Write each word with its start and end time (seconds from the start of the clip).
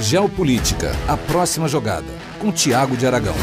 Geopolítica, 0.00 0.92
a 1.08 1.16
próxima 1.16 1.66
jogada, 1.66 2.06
com 2.40 2.52
Tiago 2.52 2.96
de 2.96 3.04
Aragão. 3.04 3.34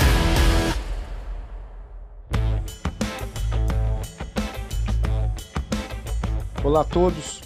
Olá 6.64 6.80
a 6.80 6.84
todos, 6.86 7.42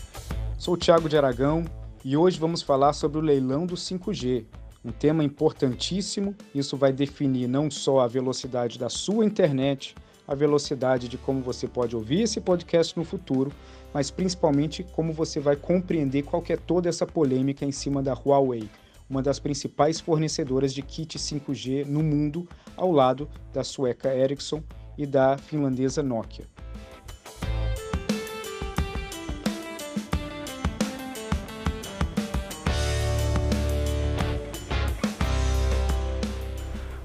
sou 0.60 0.78
Tiago 0.78 1.10
de 1.10 1.18
Aragão 1.18 1.66
e 2.06 2.16
hoje 2.16 2.40
vamos 2.40 2.62
falar 2.62 2.94
sobre 2.94 3.18
o 3.18 3.22
leilão 3.22 3.66
do 3.66 3.74
5G, 3.74 4.46
um 4.86 4.92
tema 4.92 5.24
importantíssimo. 5.24 6.36
Isso 6.54 6.78
vai 6.78 6.94
definir 6.94 7.48
não 7.48 7.72
só 7.72 8.02
a 8.02 8.08
velocidade 8.08 8.78
da 8.78 8.90
sua 8.90 9.26
internet, 9.26 9.96
a 10.28 10.36
velocidade 10.36 11.08
de 11.08 11.18
como 11.18 11.42
você 11.42 11.68
pode 11.68 11.96
ouvir 11.96 12.22
esse 12.22 12.40
podcast 12.40 12.96
no 12.96 13.04
futuro, 13.04 13.52
mas 13.92 14.12
principalmente 14.12 14.86
como 14.94 15.12
você 15.12 15.40
vai 15.40 15.56
compreender 15.56 16.22
qual 16.22 16.44
é 16.48 16.56
toda 16.56 16.88
essa 16.88 17.08
polêmica 17.08 17.66
em 17.66 17.72
cima 17.72 18.04
da 18.04 18.14
Huawei 18.14 18.70
uma 19.10 19.24
das 19.24 19.40
principais 19.40 20.00
fornecedoras 20.00 20.74
de 20.74 20.82
kit 20.84 21.18
5G 21.18 21.86
no 21.86 22.04
mundo, 22.04 22.48
ao 22.78 22.92
lado 22.92 23.28
da 23.52 23.64
sueca 23.64 24.14
Ericsson 24.16 24.62
e 24.98 25.06
da 25.06 25.38
finlandesa 25.38 26.04
Nokia. 26.04 26.46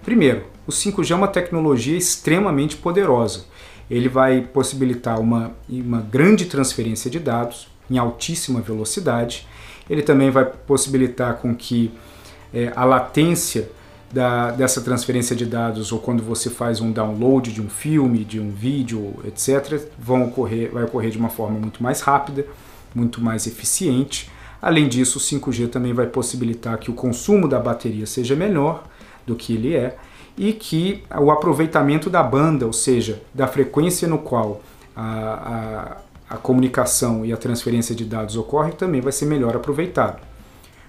Primeiro, 0.02 0.46
o 0.66 0.70
5G 0.70 1.12
é 1.12 1.14
uma 1.14 1.28
tecnologia 1.28 1.96
extremamente 1.96 2.76
poderosa. 2.76 3.46
Ele 3.90 4.08
vai 4.08 4.42
possibilitar 4.42 5.18
uma, 5.18 5.56
uma 5.68 6.02
grande 6.02 6.44
transferência 6.44 7.10
de 7.10 7.18
dados 7.18 7.68
em 7.90 7.96
altíssima 7.96 8.60
velocidade 8.60 9.46
ele 9.88 10.02
também 10.02 10.30
vai 10.30 10.44
possibilitar 10.44 11.36
com 11.36 11.54
que 11.54 11.92
é, 12.52 12.72
a 12.74 12.84
latência 12.84 13.70
da, 14.12 14.52
dessa 14.52 14.80
transferência 14.80 15.34
de 15.34 15.44
dados 15.44 15.90
ou 15.90 15.98
quando 15.98 16.22
você 16.22 16.48
faz 16.48 16.80
um 16.80 16.92
download 16.92 17.52
de 17.52 17.60
um 17.60 17.68
filme, 17.68 18.24
de 18.24 18.38
um 18.38 18.50
vídeo, 18.50 19.14
etc., 19.26 19.88
vão 19.98 20.24
ocorrer, 20.26 20.70
vai 20.70 20.84
ocorrer 20.84 21.10
de 21.10 21.18
uma 21.18 21.28
forma 21.28 21.58
muito 21.58 21.82
mais 21.82 22.00
rápida, 22.00 22.46
muito 22.94 23.20
mais 23.20 23.46
eficiente. 23.46 24.30
Além 24.62 24.88
disso, 24.88 25.18
o 25.18 25.20
5G 25.20 25.68
também 25.68 25.92
vai 25.92 26.06
possibilitar 26.06 26.78
que 26.78 26.90
o 26.90 26.94
consumo 26.94 27.48
da 27.48 27.58
bateria 27.58 28.06
seja 28.06 28.36
melhor 28.36 28.84
do 29.26 29.34
que 29.34 29.54
ele 29.54 29.74
é 29.74 29.96
e 30.38 30.52
que 30.52 31.02
o 31.20 31.30
aproveitamento 31.30 32.08
da 32.08 32.22
banda, 32.22 32.66
ou 32.66 32.72
seja, 32.72 33.20
da 33.34 33.46
frequência 33.46 34.06
no 34.06 34.18
qual 34.18 34.62
a, 34.96 35.02
a 35.02 35.96
comunicação 36.36 37.24
e 37.24 37.32
a 37.32 37.36
transferência 37.36 37.94
de 37.94 38.04
dados 38.04 38.36
ocorre, 38.36 38.72
também 38.72 39.00
vai 39.00 39.12
ser 39.12 39.26
melhor 39.26 39.56
aproveitado. 39.56 40.20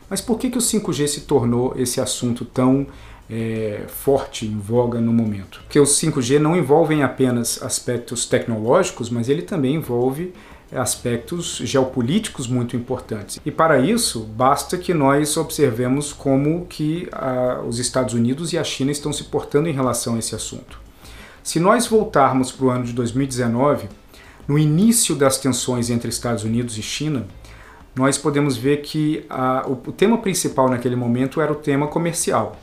Mas 0.09 0.21
por 0.21 0.37
que, 0.37 0.49
que 0.49 0.57
o 0.57 0.61
5G 0.61 1.07
se 1.07 1.21
tornou 1.21 1.73
esse 1.77 1.99
assunto 1.99 2.45
tão 2.45 2.85
é, 3.29 3.85
forte, 3.87 4.45
em 4.45 4.57
voga 4.57 4.99
no 5.01 5.11
momento? 5.11 5.61
Porque 5.61 5.79
o 5.79 5.83
5G 5.83 6.39
não 6.39 6.55
envolve 6.55 7.01
apenas 7.01 7.61
aspectos 7.63 8.25
tecnológicos, 8.25 9.09
mas 9.09 9.29
ele 9.29 9.41
também 9.41 9.75
envolve 9.75 10.33
aspectos 10.71 11.57
geopolíticos 11.63 12.47
muito 12.47 12.75
importantes. 12.75 13.39
E 13.45 13.51
para 13.51 13.79
isso, 13.79 14.21
basta 14.21 14.77
que 14.77 14.93
nós 14.93 15.37
observemos 15.37 16.11
como 16.11 16.65
que 16.65 17.07
a, 17.11 17.61
os 17.67 17.79
Estados 17.79 18.13
Unidos 18.13 18.53
e 18.53 18.57
a 18.57 18.63
China 18.63 18.91
estão 18.91 19.13
se 19.13 19.25
portando 19.25 19.69
em 19.69 19.73
relação 19.73 20.15
a 20.15 20.19
esse 20.19 20.35
assunto. 20.35 20.79
Se 21.43 21.59
nós 21.59 21.85
voltarmos 21.85 22.51
para 22.51 22.65
o 22.65 22.69
ano 22.69 22.85
de 22.85 22.93
2019, 22.93 23.87
no 24.47 24.57
início 24.57 25.15
das 25.15 25.37
tensões 25.37 25.89
entre 25.89 26.09
Estados 26.09 26.43
Unidos 26.43 26.77
e 26.77 26.81
China, 26.81 27.25
nós 27.95 28.17
podemos 28.17 28.57
ver 28.57 28.81
que 28.81 29.25
a, 29.29 29.65
o, 29.67 29.73
o 29.73 29.91
tema 29.91 30.17
principal 30.17 30.69
naquele 30.69 30.95
momento 30.95 31.39
era 31.39 31.51
o 31.51 31.55
tema 31.55 31.87
comercial. 31.87 32.57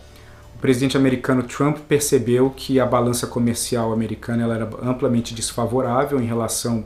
O 0.55 0.59
presidente 0.59 0.97
americano 0.97 1.43
Trump 1.43 1.79
percebeu 1.89 2.51
que 2.51 2.79
a 2.79 2.87
balança 2.87 3.27
comercial 3.27 3.93
americana 3.93 4.45
ela 4.45 4.55
era 4.55 4.71
amplamente 4.83 5.35
desfavorável 5.35 6.21
em 6.21 6.27
relação 6.27 6.85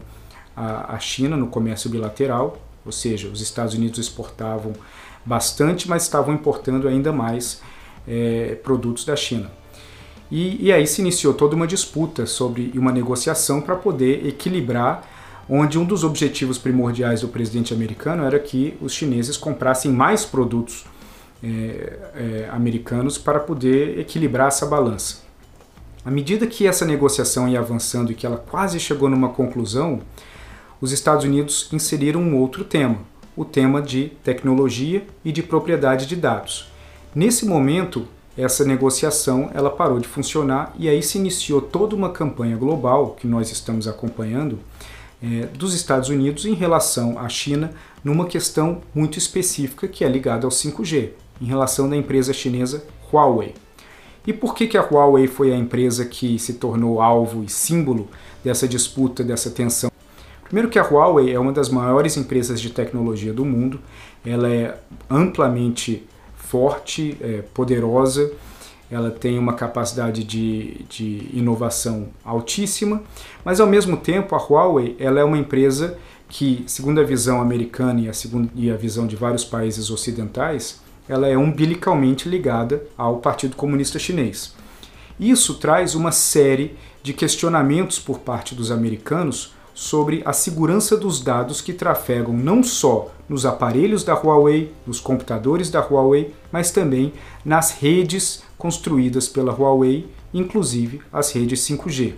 à, 0.57 0.99
China 0.99 1.37
no 1.37 1.49
comércio 1.49 1.91
bilateral, 1.91 2.59
ou 2.85 2.93
seja, 2.93 3.29
os 3.29 3.43
Estados 3.43 3.75
Unidos 3.75 3.99
exportavam 3.99 4.73
bastante, 5.25 5.89
mas 5.89 6.05
estavam 6.05 6.33
importando 6.33 6.89
ainda 6.89 7.13
mais 7.13 7.61
é, 8.09 8.55
produtos 8.63 9.05
da 9.05 9.17
China. 9.17 9.51
E, 10.31 10.67
e 10.67 10.73
aí 10.73 10.87
se 10.87 11.01
iniciou 11.01 11.35
toda 11.35 11.55
uma 11.55 11.67
disputa 11.67 12.27
sobre 12.27 12.73
uma 12.75 12.93
negociação 12.93 13.61
para 13.61 13.77
poder 13.77 14.27
equilibrar 14.27 15.09
onde 15.49 15.79
um 15.79 15.85
dos 15.85 16.03
objetivos 16.03 16.59
primordiais 16.59 17.21
do 17.21 17.29
presidente 17.29 17.73
americano 17.73 18.25
era 18.25 18.39
que 18.39 18.77
os 18.81 18.93
chineses 18.93 19.37
comprassem 19.37 19.93
mais 19.93 20.25
produtos 20.25 20.85
é, 21.43 21.99
é, 22.15 22.49
americanos 22.51 23.19
para 23.19 23.39
poder 23.39 23.99
equilibrar 23.99 24.49
essa 24.49 24.67
balança. 24.67 25.25
À 26.05 26.11
medida 26.11 26.47
que 26.47 26.67
essa 26.67 26.85
negociação 26.85 27.49
ia 27.49 27.61
avançando 27.61 28.11
e 28.11 28.15
que 28.15 28.27
ela 28.27 28.37
quase 28.37 28.79
chegou 28.79 29.09
numa 29.09 29.29
conclusão, 29.29 30.01
os 30.81 30.93
Estados 30.93 31.25
Unidos 31.25 31.69
inseriram 31.73 32.21
um 32.21 32.37
outro 32.37 32.65
tema, 32.65 32.99
o 33.37 33.45
tema 33.45 33.83
de 33.83 34.13
tecnologia 34.23 35.07
e 35.25 35.33
de 35.33 35.43
propriedade 35.43 36.07
de 36.07 36.17
dados. 36.17 36.71
Nesse 37.15 37.47
momento, 37.47 38.07
essa 38.37 38.65
negociação 38.65 39.51
ela 39.55 39.71
parou 39.71 39.99
de 39.99 40.07
funcionar 40.07 40.75
e 40.79 40.89
aí 40.89 41.03
se 41.03 41.19
iniciou 41.19 41.61
toda 41.61 41.97
uma 41.97 42.11
campanha 42.11 42.57
global 42.57 43.17
que 43.19 43.27
nós 43.27 43.51
estamos 43.51 43.89
acompanhando 43.89 44.59
é, 45.23 45.47
dos 45.47 45.75
Estados 45.75 46.09
Unidos 46.09 46.45
em 46.45 46.55
relação 46.55 47.19
à 47.19 47.29
China 47.29 47.71
numa 48.05 48.27
questão 48.27 48.83
muito 48.95 49.19
específica 49.19 49.89
que 49.89 50.05
é 50.05 50.09
ligada 50.09 50.47
ao 50.47 50.51
5G, 50.51 51.11
em 51.41 51.47
relação 51.47 51.89
da 51.89 51.97
empresa 51.97 52.33
chinesa 52.33 52.85
Huawei. 53.13 53.55
E 54.27 54.33
por 54.33 54.55
que, 54.55 54.67
que 54.67 54.77
a 54.77 54.83
Huawei 54.83 55.27
foi 55.27 55.53
a 55.53 55.57
empresa 55.57 56.05
que 56.05 56.39
se 56.39 56.55
tornou 56.55 57.01
alvo 57.01 57.45
e 57.45 57.49
símbolo 57.49 58.09
dessa 58.45 58.67
disputa, 58.67 59.23
dessa 59.23 59.51
tensão? 59.51 59.91
Primeiro 60.45 60.69
que 60.69 60.79
a 60.79 60.83
Huawei 60.83 61.33
é 61.33 61.39
uma 61.39 61.53
das 61.53 61.69
maiores 61.69 62.17
empresas 62.17 62.61
de 62.61 62.71
tecnologia 62.71 63.33
do 63.33 63.45
mundo, 63.45 63.81
ela 64.25 64.49
é 64.49 64.79
amplamente 65.09 66.07
forte, 66.49 67.17
é, 67.21 67.43
poderosa, 67.55 68.31
ela 68.91 69.11
tem 69.11 69.39
uma 69.39 69.55
capacidade 69.55 70.23
de, 70.23 70.85
de 70.89 71.29
inovação 71.33 72.09
altíssima, 72.25 73.03
mas 73.45 73.59
ao 73.59 73.67
mesmo 73.67 73.97
tempo 73.97 74.35
a 74.35 74.39
Huawei 74.39 74.97
ela 74.99 75.19
é 75.19 75.25
uma 75.25 75.39
empresa 75.39 75.99
que, 76.29 76.65
segundo 76.67 77.01
a 77.01 77.05
visão 77.05 77.41
americana 77.41 78.01
e 78.01 78.09
a, 78.09 78.13
e 78.55 78.71
a 78.71 78.77
visão 78.77 79.07
de 79.07 79.17
vários 79.17 79.45
países 79.45 79.91
ocidentais, 79.91 80.81
ela 81.09 81.27
é 81.27 81.37
umbilicalmente 81.37 82.29
ligada 82.29 82.85
ao 82.97 83.19
Partido 83.19 83.57
Comunista 83.57 83.99
Chinês. 83.99 84.55
Isso 85.19 85.55
traz 85.55 85.95
uma 85.95 86.13
série 86.13 86.77
de 87.03 87.13
questionamentos 87.13 87.99
por 87.99 88.21
parte 88.21 88.55
dos 88.55 88.71
americanos 88.71 89.55
sobre 89.77 90.23
a 90.25 90.33
segurança 90.33 90.97
dos 90.97 91.21
dados 91.21 91.61
que 91.61 91.75
trafegam 91.75 92.33
não 92.33 92.63
só 92.63 93.13
nos 93.29 93.45
aparelhos 93.45 94.03
da 94.03 94.15
Huawei, 94.15 94.73
nos 94.87 94.99
computadores 94.99 95.69
da 95.71 95.81
Huawei, 95.81 96.35
mas 96.51 96.71
também 96.71 97.13
nas 97.45 97.73
redes 97.73 98.43
construídas 98.57 99.29
pela 99.29 99.53
Huawei, 99.53 100.09
inclusive 100.33 101.03
as 101.13 101.31
redes 101.31 101.61
5G. 101.61 102.15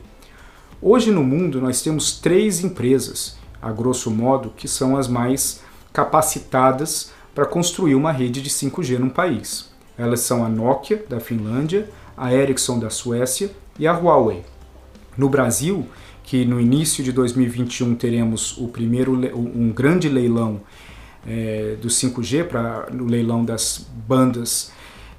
Hoje 0.81 1.11
no 1.11 1.25
mundo 1.25 1.61
nós 1.61 1.83
temos 1.83 2.21
três 2.21 2.63
empresas, 2.63 3.37
a 3.61 3.73
grosso 3.73 4.09
modo, 4.09 4.53
que 4.57 4.69
são 4.69 4.97
as 4.97 5.09
mais 5.09 5.61
capacitadas 5.93 7.11
para 7.35 7.45
construir 7.45 7.97
uma 7.97 8.13
rede 8.13 8.41
de 8.41 8.51
5G 8.51 8.99
num 8.99 9.11
país. 9.11 9.69
Elas 9.99 10.21
são 10.21 10.45
a 10.45 10.49
Nokia, 10.49 11.05
da 11.09 11.19
Finlândia, 11.19 11.91
a 12.17 12.33
Ericsson, 12.33 12.79
da 12.79 12.89
Suécia 12.89 13.51
e 13.77 13.85
a 13.85 13.93
Huawei. 13.93 14.45
No 15.17 15.29
Brasil, 15.29 15.85
que 16.29 16.45
no 16.45 16.61
início 16.61 17.03
de 17.03 17.11
2021 17.11 17.95
teremos 17.95 18.59
o 18.59 18.69
primeiro 18.69 19.15
um 19.35 19.73
grande 19.73 20.11
leilão 20.11 20.61
é, 21.27 21.75
do 21.81 21.89
5G 21.89 22.45
para 22.45 22.87
o 22.93 23.07
leilão 23.07 23.43
das 23.43 23.87
bandas 24.07 24.71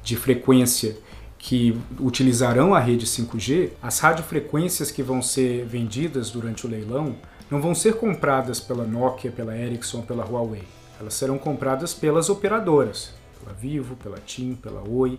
de 0.03 0.15
frequência 0.15 0.95
que 1.39 1.75
utilizarão 1.99 2.75
a 2.75 2.79
rede 2.79 3.07
5G, 3.07 3.71
as 3.81 3.97
radiofrequências 3.97 4.91
que 4.91 5.01
vão 5.01 5.19
ser 5.19 5.65
vendidas 5.65 6.29
durante 6.29 6.67
o 6.67 6.69
leilão 6.69 7.15
não 7.49 7.59
vão 7.59 7.73
ser 7.73 7.95
compradas 7.95 8.59
pela 8.59 8.83
Nokia, 8.83 9.31
pela 9.31 9.57
Ericsson, 9.57 10.03
pela 10.03 10.23
Huawei. 10.23 10.61
Elas 10.99 11.15
serão 11.15 11.39
compradas 11.39 11.91
pelas 11.91 12.29
operadoras, 12.29 13.15
pela 13.39 13.51
Vivo, 13.55 13.95
pela 13.95 14.19
TIM, 14.19 14.53
pela 14.53 14.87
Oi, 14.87 15.17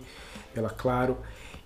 pela 0.53 0.69
Claro. 0.69 1.17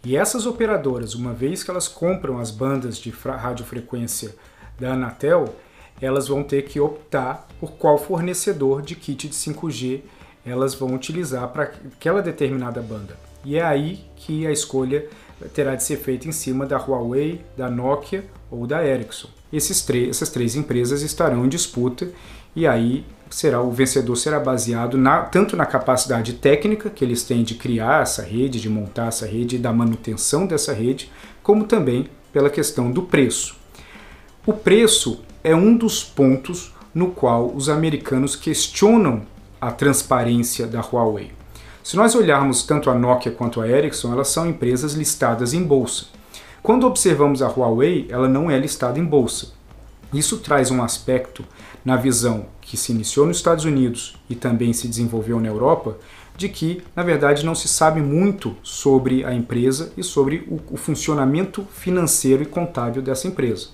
E 0.06 0.16
essas 0.16 0.46
operadoras, 0.46 1.16
uma 1.16 1.34
vez 1.34 1.64
que 1.64 1.72
elas 1.72 1.88
compram 1.88 2.38
as 2.38 2.52
bandas 2.52 2.98
de 2.98 3.10
radiofrequência 3.10 4.36
da 4.80 4.94
Anatel, 4.94 5.56
elas 6.00 6.28
vão 6.28 6.44
ter 6.44 6.62
que 6.64 6.80
optar 6.80 7.48
por 7.60 7.72
qual 7.72 7.98
fornecedor 7.98 8.84
de 8.84 8.96
kit 8.96 9.28
de 9.28 9.34
5G 9.34 10.02
elas 10.46 10.76
vão 10.76 10.94
utilizar 10.94 11.48
para 11.48 11.64
aquela 11.64 12.22
determinada 12.22 12.80
banda. 12.82 13.18
E 13.44 13.58
é 13.58 13.64
aí 13.64 14.06
que 14.16 14.46
a 14.46 14.52
escolha 14.52 15.08
terá 15.56 15.76
de 15.76 15.84
ser 15.84 15.98
feita 15.98 16.28
em 16.28 16.32
cima 16.32 16.68
da 16.68 16.78
Huawei, 16.78 17.44
da 17.58 17.68
Nokia 17.68 18.26
ou 18.52 18.68
da 18.68 18.86
Ericsson. 18.86 19.30
Essas 19.52 20.30
três 20.30 20.56
empresas 20.56 21.02
estarão 21.02 21.46
em 21.46 21.50
disputa 21.50 22.12
e 22.56 22.68
aí 22.68 23.04
será 23.30 23.62
o 23.62 23.72
vencedor 23.72 24.16
será 24.16 24.40
baseado 24.40 24.98
na, 24.98 25.22
tanto 25.22 25.56
na 25.56 25.66
capacidade 25.66 26.34
técnica 26.34 26.90
que 26.90 27.04
eles 27.04 27.24
têm 27.24 27.44
de 27.44 27.56
criar 27.56 28.04
essa 28.04 28.22
rede, 28.22 28.62
de 28.62 28.70
montar 28.70 29.08
essa 29.08 29.26
rede 29.26 29.56
e 29.56 29.60
da 29.60 29.74
manutenção 29.74 30.46
dessa 30.46 30.74
rede, 30.74 31.12
como 31.42 31.66
também 31.66 32.08
pela 32.32 32.50
questão 32.50 32.92
do 32.92 33.04
preço. 33.04 33.56
O 34.46 34.54
preço 34.54 35.22
é 35.44 35.56
um 35.56 35.76
dos 35.76 36.04
pontos 36.04 36.74
no 36.94 37.12
qual 37.12 37.52
os 37.54 37.68
americanos 37.68 38.36
questionam 38.36 39.24
a 39.60 39.72
transparência 39.72 40.68
da 40.68 40.82
Huawei. 40.82 41.32
Se 41.84 41.96
nós 41.96 42.16
olharmos 42.16 42.64
tanto 42.64 42.90
a 42.90 42.96
Nokia 42.96 43.32
quanto 43.32 43.62
a 43.62 43.68
Ericsson, 43.68 44.12
elas 44.12 44.30
são 44.30 44.50
empresas 44.50 44.94
listadas 44.94 45.54
em 45.54 45.64
bolsa. 45.64 46.06
Quando 46.64 46.88
observamos 46.88 47.42
a 47.42 47.48
Huawei, 47.48 48.08
ela 48.10 48.28
não 48.28 48.50
é 48.50 48.58
listada 48.58 48.98
em 48.98 49.06
bolsa. 49.06 49.54
Isso 50.12 50.38
traz 50.38 50.72
um 50.72 50.82
aspecto 50.82 51.46
na 51.86 51.96
visão 51.96 52.48
que 52.60 52.76
se 52.76 52.92
iniciou 52.92 53.28
nos 53.28 53.38
Estados 53.38 53.64
Unidos 53.64 54.18
e 54.28 54.34
também 54.34 54.74
se 54.74 54.88
desenvolveu 54.88 55.40
na 55.40 55.48
Europa, 55.48 55.98
de 56.36 56.50
que, 56.50 56.82
na 56.96 57.04
verdade, 57.04 57.46
não 57.46 57.54
se 57.54 57.68
sabe 57.68 58.02
muito 58.02 58.58
sobre 58.64 59.24
a 59.24 59.34
empresa 59.34 59.94
e 59.96 60.04
sobre 60.04 60.48
o, 60.50 60.60
o 60.74 60.78
funcionamento 60.78 61.66
financeiro 61.72 62.44
e 62.44 62.48
contábil 62.48 63.02
dessa 63.02 63.28
empresa. 63.28 63.68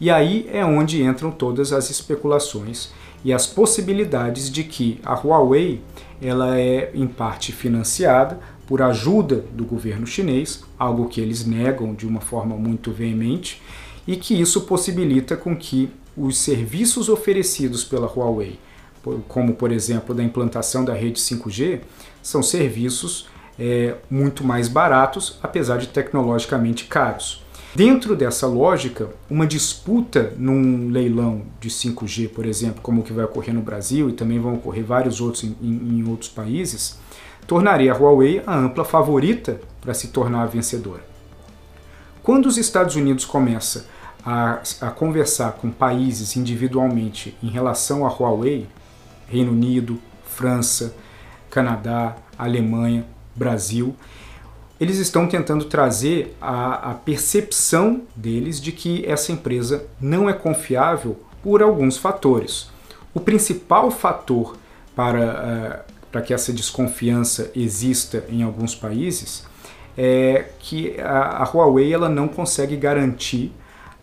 E 0.00 0.10
aí 0.10 0.48
é 0.50 0.64
onde 0.64 1.02
entram 1.02 1.30
todas 1.30 1.72
as 1.72 1.90
especulações 1.90 2.90
e 3.22 3.34
as 3.34 3.46
possibilidades 3.46 4.50
de 4.50 4.64
que 4.64 4.98
a 5.04 5.14
Huawei 5.14 5.82
ela 6.22 6.58
é 6.58 6.90
em 6.94 7.06
parte 7.06 7.52
financiada 7.52 8.38
por 8.66 8.80
ajuda 8.80 9.44
do 9.52 9.64
governo 9.64 10.06
chinês, 10.06 10.62
algo 10.78 11.08
que 11.08 11.20
eles 11.20 11.44
negam 11.44 11.92
de 11.92 12.06
uma 12.06 12.20
forma 12.20 12.56
muito 12.56 12.92
veemente, 12.92 13.60
e 14.06 14.16
que 14.16 14.40
isso 14.40 14.62
possibilita 14.62 15.36
com 15.36 15.56
que 15.56 15.90
os 16.20 16.38
serviços 16.38 17.08
oferecidos 17.08 17.82
pela 17.82 18.06
Huawei, 18.06 18.58
como 19.26 19.54
por 19.54 19.72
exemplo 19.72 20.14
da 20.14 20.22
implantação 20.22 20.84
da 20.84 20.92
rede 20.92 21.18
5G, 21.18 21.80
são 22.22 22.42
serviços 22.42 23.28
é, 23.58 23.96
muito 24.10 24.44
mais 24.44 24.68
baratos, 24.68 25.38
apesar 25.42 25.78
de 25.78 25.88
tecnologicamente 25.88 26.84
caros. 26.84 27.42
Dentro 27.74 28.16
dessa 28.16 28.46
lógica, 28.46 29.08
uma 29.30 29.46
disputa 29.46 30.34
num 30.36 30.90
leilão 30.90 31.42
de 31.60 31.70
5G, 31.70 32.28
por 32.28 32.44
exemplo, 32.44 32.82
como 32.82 33.00
o 33.00 33.04
que 33.04 33.12
vai 33.12 33.24
ocorrer 33.24 33.54
no 33.54 33.62
Brasil 33.62 34.10
e 34.10 34.12
também 34.12 34.40
vão 34.40 34.54
ocorrer 34.54 34.84
vários 34.84 35.20
outros 35.20 35.44
em, 35.44 35.56
em 35.62 36.08
outros 36.08 36.28
países, 36.28 36.98
tornaria 37.46 37.92
a 37.92 37.96
Huawei 37.96 38.42
a 38.46 38.58
ampla 38.58 38.84
favorita 38.84 39.60
para 39.80 39.94
se 39.94 40.08
tornar 40.08 40.42
a 40.42 40.46
vencedora. 40.46 41.02
Quando 42.22 42.46
os 42.46 42.58
Estados 42.58 42.96
Unidos 42.96 43.24
começa 43.24 43.86
a, 44.24 44.60
a 44.80 44.90
conversar 44.90 45.52
com 45.52 45.70
países 45.70 46.36
individualmente 46.36 47.36
em 47.42 47.48
relação 47.48 48.06
à 48.06 48.10
Huawei, 48.10 48.66
Reino 49.28 49.52
Unido, 49.52 49.98
França, 50.24 50.94
Canadá, 51.50 52.16
Alemanha, 52.38 53.04
Brasil, 53.34 53.94
eles 54.80 54.96
estão 54.96 55.26
tentando 55.26 55.66
trazer 55.66 56.34
a, 56.40 56.90
a, 56.90 56.94
percepção 56.94 58.02
deles 58.16 58.58
de 58.60 58.72
que 58.72 59.04
essa 59.06 59.30
empresa 59.30 59.86
não 60.00 60.28
é 60.28 60.32
confiável 60.32 61.20
por 61.42 61.62
alguns 61.62 61.98
fatores. 61.98 62.70
O 63.12 63.20
principal 63.20 63.90
fator 63.90 64.56
para, 64.96 65.84
uh, 65.86 65.92
para 66.10 66.22
que 66.22 66.32
essa 66.32 66.52
desconfiança 66.52 67.50
exista 67.54 68.24
em 68.30 68.42
alguns 68.42 68.74
países 68.74 69.44
é 69.98 70.46
que 70.58 70.98
a, 70.98 71.42
a 71.42 71.44
Huawei 71.44 71.92
ela 71.92 72.08
não 72.08 72.26
consegue 72.26 72.76
garantir 72.76 73.52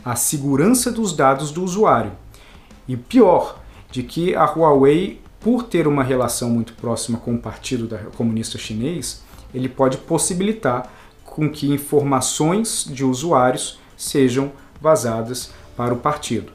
a 0.03 0.15
segurança 0.15 0.91
dos 0.91 1.15
dados 1.15 1.51
do 1.51 1.63
usuário. 1.63 2.11
E 2.87 2.95
pior, 2.95 3.59
de 3.91 4.03
que 4.03 4.35
a 4.35 4.45
Huawei, 4.45 5.21
por 5.39 5.63
ter 5.63 5.87
uma 5.87 6.03
relação 6.03 6.49
muito 6.49 6.73
próxima 6.73 7.17
com 7.17 7.35
o 7.35 7.39
Partido 7.39 7.87
Comunista 8.15 8.57
Chinês, 8.57 9.21
ele 9.53 9.69
pode 9.69 9.97
possibilitar 9.97 10.91
com 11.25 11.49
que 11.49 11.71
informações 11.71 12.85
de 12.89 13.03
usuários 13.03 13.79
sejam 13.95 14.51
vazadas 14.81 15.51
para 15.75 15.93
o 15.93 15.97
partido. 15.97 16.51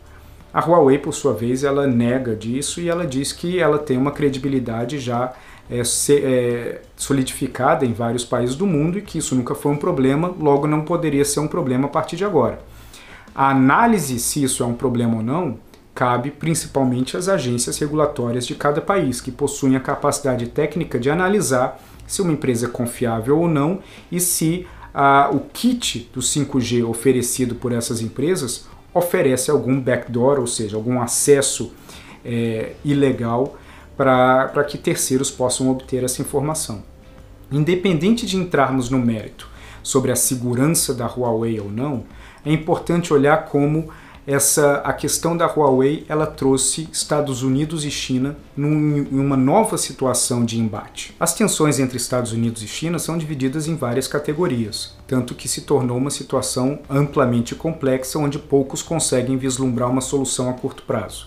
A 0.53 0.61
Huawei, 0.61 0.99
por 0.99 1.15
sua 1.15 1.33
vez, 1.33 1.65
ela 1.65 1.87
nega 1.87 2.37
disso 2.37 2.81
e 2.81 2.89
ela 2.89 3.07
diz 3.07 3.33
que 3.33 3.59
ela 3.59 3.79
tem 3.79 3.97
uma 3.97 4.11
credibilidade 4.11 4.99
já 4.99 5.33
é, 5.71 5.81
é, 6.11 6.83
solidificada 6.97 7.87
em 7.87 7.93
vários 7.95 8.25
países 8.25 8.55
do 8.55 8.67
mundo 8.67 8.99
e 8.99 9.03
que 9.03 9.19
isso 9.19 9.35
nunca 9.35 9.55
foi 9.55 9.73
um 9.73 9.77
problema, 9.77 10.35
logo 10.39 10.67
não 10.67 10.83
poderia 10.83 11.25
ser 11.25 11.41
um 11.41 11.49
problema 11.49 11.87
a 11.87 11.91
partir 11.91 12.17
de 12.17 12.25
agora. 12.25 12.61
A 13.35 13.51
análise 13.51 14.19
se 14.19 14.43
isso 14.43 14.63
é 14.63 14.67
um 14.67 14.75
problema 14.75 15.17
ou 15.17 15.23
não 15.23 15.59
cabe 15.95 16.31
principalmente 16.31 17.17
às 17.17 17.29
agências 17.29 17.79
regulatórias 17.79 18.47
de 18.47 18.55
cada 18.55 18.81
país, 18.81 19.21
que 19.21 19.31
possuem 19.31 19.77
a 19.77 19.81
capacidade 19.81 20.47
técnica 20.47 20.99
de 20.99 21.11
analisar 21.11 21.81
se 22.07 22.23
uma 22.23 22.33
empresa 22.33 22.67
é 22.67 22.69
confiável 22.69 23.39
ou 23.39 23.49
não 23.49 23.81
e 24.11 24.19
se 24.19 24.67
ah, 24.95 25.31
o 25.33 25.41
kit 25.41 26.11
do 26.13 26.21
5G 26.21 26.87
oferecido 26.87 27.55
por 27.55 27.73
essas 27.73 28.01
empresas 28.01 28.67
oferece 28.95 29.51
algum 29.51 29.81
backdoor, 29.81 30.39
ou 30.39 30.47
seja, 30.47 30.77
algum 30.77 31.01
acesso 31.01 31.73
é, 32.25 32.73
ilegal 32.85 33.57
para 33.97 34.65
que 34.65 34.77
terceiros 34.77 35.31
possam 35.31 35.71
obter 35.71 36.05
essa 36.05 36.21
informação. 36.21 36.83
Independente 37.51 38.27
de 38.27 38.37
entrarmos 38.37 38.91
no 38.91 38.99
mérito 38.99 39.49
sobre 39.83 40.11
a 40.11 40.17
segurança 40.17 40.95
da 40.95 41.07
Huawei 41.07 41.61
ou 41.61 41.71
não, 41.71 42.05
é 42.45 42.53
importante 42.53 43.13
olhar 43.13 43.47
como 43.47 43.89
essa 44.27 44.77
a 44.85 44.93
questão 44.93 45.37
da 45.37 45.47
Huawei 45.47 46.07
ela 46.09 46.27
trouxe 46.27 46.89
Estados 46.93 47.43
Unidos 47.43 47.85
e 47.85 47.91
China 47.91 48.37
num, 48.57 48.99
em 48.99 49.19
uma 49.19 49.37
nova 49.37 49.77
situação 49.77 50.45
de 50.45 50.61
embate. 50.61 51.15
As 51.19 51.35
tensões 51.35 51.81
entre 51.81 51.97
Estados 51.97 52.33
Unidos 52.33 52.63
e 52.63 52.69
China 52.69 53.01
são 53.01 53.19
divididas 53.19 53.67
em 53.67 53.75
várias 53.75 54.07
categorias, 54.07 54.97
tanto 55.09 55.35
que 55.35 55.49
se 55.49 55.63
tornou 55.63 55.99
uma 55.99 56.11
situação 56.11 56.79
amplamente 56.89 57.57
complexa 57.57 58.19
onde 58.19 58.39
poucos 58.39 58.81
conseguem 58.81 59.37
vislumbrar 59.37 59.91
uma 59.91 60.01
solução 60.01 60.49
a 60.49 60.53
curto 60.53 60.85
prazo. 60.85 61.27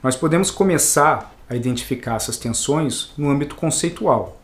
Nós 0.00 0.14
podemos 0.14 0.50
começar 0.50 1.34
a 1.48 1.56
identificar 1.56 2.14
essas 2.14 2.36
tensões 2.36 3.10
no 3.18 3.28
âmbito 3.28 3.56
conceitual. 3.56 4.40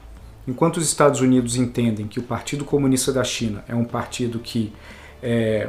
Enquanto 0.49 0.79
os 0.79 0.87
Estados 0.87 1.21
Unidos 1.21 1.55
entendem 1.55 2.09
que 2.09 2.19
o 2.19 2.23
Partido 2.25 2.65
Comunista 2.65 3.13
da 3.13 3.23
China 3.23 3.63
é 3.69 3.75
um 3.75 3.85
partido 3.85 4.41
que 4.41 4.73
é, 5.23 5.69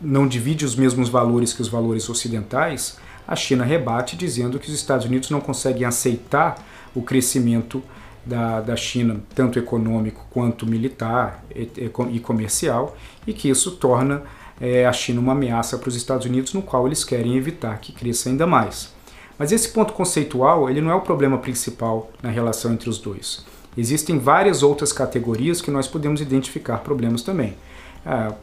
não 0.00 0.26
divide 0.26 0.64
os 0.64 0.74
mesmos 0.74 1.08
valores 1.08 1.52
que 1.52 1.62
os 1.62 1.68
valores 1.68 2.08
ocidentais, 2.08 2.98
a 3.26 3.34
China 3.34 3.64
rebate 3.64 4.16
dizendo 4.16 4.58
que 4.58 4.68
os 4.68 4.74
Estados 4.74 5.06
Unidos 5.06 5.30
não 5.30 5.40
conseguem 5.40 5.84
aceitar 5.84 6.64
o 6.94 7.02
crescimento 7.02 7.82
da, 8.24 8.60
da 8.60 8.76
China, 8.76 9.20
tanto 9.34 9.58
econômico 9.58 10.26
quanto 10.30 10.66
militar 10.66 11.44
e, 11.54 11.70
e 12.10 12.20
comercial, 12.20 12.96
e 13.26 13.32
que 13.32 13.48
isso 13.48 13.72
torna 13.72 14.22
é, 14.60 14.86
a 14.86 14.92
China 14.92 15.20
uma 15.20 15.32
ameaça 15.32 15.78
para 15.78 15.88
os 15.88 15.96
Estados 15.96 16.26
Unidos, 16.26 16.52
no 16.52 16.62
qual 16.62 16.86
eles 16.86 17.04
querem 17.04 17.36
evitar 17.36 17.78
que 17.78 17.92
cresça 17.92 18.28
ainda 18.28 18.46
mais. 18.46 18.94
Mas 19.38 19.52
esse 19.52 19.68
ponto 19.68 19.92
conceitual 19.92 20.68
ele 20.70 20.80
não 20.80 20.90
é 20.90 20.94
o 20.94 21.00
problema 21.00 21.38
principal 21.38 22.10
na 22.22 22.30
relação 22.30 22.72
entre 22.72 22.88
os 22.88 22.98
dois. 22.98 23.44
Existem 23.76 24.18
várias 24.18 24.62
outras 24.62 24.92
categorias 24.92 25.60
que 25.60 25.70
nós 25.70 25.86
podemos 25.86 26.20
identificar 26.20 26.78
problemas 26.78 27.22
também. 27.22 27.54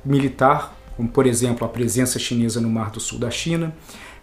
Militar, 0.04 0.76
como 0.96 1.10
por 1.10 1.26
exemplo 1.26 1.66
a 1.66 1.70
presença 1.70 2.20
chinesa 2.20 2.60
no 2.60 2.70
Mar 2.70 2.92
do 2.92 3.00
Sul 3.00 3.20
da 3.20 3.32
China, 3.32 3.74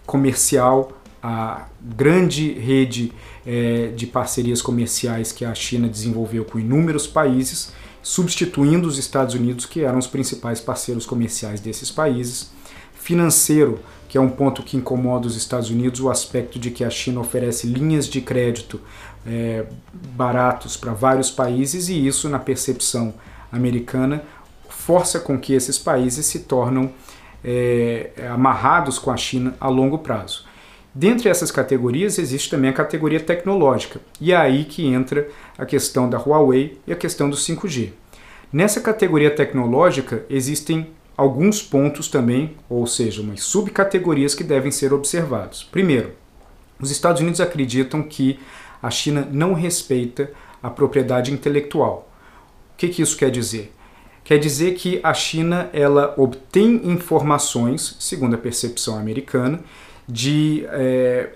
comercial, 0.07 0.93
a 1.23 1.67
grande 1.81 2.53
rede 2.53 3.13
é, 3.47 3.89
de 3.89 4.07
parcerias 4.07 4.63
comerciais 4.63 5.33
que 5.33 5.45
a 5.45 5.55
China 5.55 5.89
desenvolveu 5.89 6.45
com 6.45 6.59
inúmeros 6.59 7.07
países, 7.07 7.73
substituindo 8.03 8.89
os 8.89 8.99
Estados 8.99 9.35
Unidos, 9.35 9.67
que 9.67 9.83
eram 9.83 9.99
os 9.99 10.07
principais 10.07 10.61
parceiros 10.61 11.05
comerciais 11.05 11.61
desses 11.61 11.91
países, 11.91 12.51
financeiro, 12.95 13.81
que 14.09 14.19
é 14.19 14.21
um 14.21 14.31
ponto 14.31 14.63
que 14.63 14.77
incomoda 14.77 15.27
os 15.27 15.37
Estados 15.37 15.71
Unidos, 15.71 16.01
o 16.01 16.11
aspecto 16.11 16.59
de 16.59 16.71
que 16.71 16.83
a 16.83 16.91
China 16.91 17.21
oferece 17.21 17.67
linhas 17.67 18.09
de 18.09 18.21
crédito 18.21 18.81
é, 19.27 19.67
baratos 20.17 20.77
para 20.77 20.93
vários 20.93 21.31
países 21.31 21.89
e 21.89 22.07
isso, 22.07 22.29
na 22.29 22.39
percepção 22.39 23.15
americana, 23.53 24.23
força 24.81 25.21
com 25.21 25.39
que 25.39 25.53
esses 25.53 25.79
países 25.79 26.27
se 26.27 26.41
tornam 26.41 26.91
é, 27.45 28.11
amarrados 28.33 28.99
com 28.99 29.11
a 29.11 29.17
China 29.17 29.55
a 29.61 29.69
longo 29.69 29.99
prazo. 29.99 30.45
Dentre 30.93 31.29
essas 31.29 31.53
categorias 31.53 32.19
existe 32.19 32.51
também 32.51 32.71
a 32.71 32.73
categoria 32.73 33.21
tecnológica, 33.21 34.01
e 34.21 34.33
é 34.33 34.37
aí 34.37 34.65
que 34.65 34.87
entra 34.87 35.29
a 35.57 35.65
questão 35.65 36.09
da 36.09 36.19
Huawei 36.19 36.81
e 36.87 36.93
a 36.93 36.97
questão 36.97 37.31
do 37.31 37.37
5G. 37.37 37.93
Nessa 38.53 38.81
categoria 38.81 39.31
tecnológica 39.31 40.25
existem 40.29 40.89
alguns 41.17 41.63
pontos 41.63 42.09
também, 42.09 42.57
ou 42.69 42.87
seja, 42.87 43.23
umas 43.23 43.43
subcategorias 43.43 44.35
que 44.35 44.43
devem 44.43 44.73
ser 44.73 44.93
observados. 44.93 45.63
Primeiro, 45.63 46.13
os 46.81 46.91
Estados 46.91 47.21
Unidos 47.21 47.41
acreditam 47.41 48.03
que 48.03 48.41
a 48.83 48.91
China 48.91 49.29
não 49.31 49.53
respeita 49.53 50.33
a 50.63 50.71
propriedade 50.71 51.33
intelectual. 51.33 52.11
O 52.73 52.77
que, 52.79 52.89
que 52.89 53.03
isso 53.03 53.17
quer 53.17 53.31
dizer? 53.31 53.73
Quer 54.31 54.39
dizer 54.39 54.75
que 54.75 55.01
a 55.03 55.13
China 55.13 55.69
ela 55.73 56.15
obtém 56.17 56.83
informações, 56.85 57.97
segundo 57.99 58.35
a 58.35 58.39
percepção 58.39 58.97
americana, 58.97 59.59
de 60.07 60.65
é, 60.69 61.31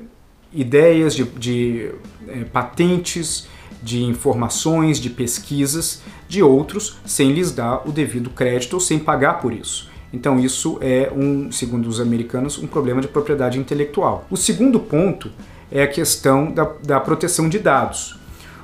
ideias, 0.53 1.13
de, 1.13 1.25
de 1.25 1.91
é, 2.29 2.45
patentes, 2.45 3.49
de 3.83 4.05
informações, 4.05 5.01
de 5.01 5.11
pesquisas 5.11 6.03
de 6.29 6.41
outros 6.41 6.97
sem 7.05 7.33
lhes 7.33 7.51
dar 7.51 7.83
o 7.85 7.91
devido 7.91 8.31
crédito 8.31 8.75
ou 8.75 8.81
sem 8.81 9.01
pagar 9.01 9.41
por 9.41 9.53
isso. 9.53 9.91
Então 10.13 10.39
isso 10.39 10.79
é 10.81 11.11
um, 11.13 11.51
segundo 11.51 11.89
os 11.89 11.99
americanos, 11.99 12.59
um 12.59 12.69
problema 12.69 13.01
de 13.01 13.09
propriedade 13.09 13.59
intelectual. 13.59 14.25
O 14.31 14.37
segundo 14.37 14.79
ponto 14.79 15.33
é 15.69 15.83
a 15.83 15.89
questão 15.89 16.53
da, 16.53 16.73
da 16.85 17.01
proteção 17.01 17.49
de 17.49 17.59
dados. 17.59 18.17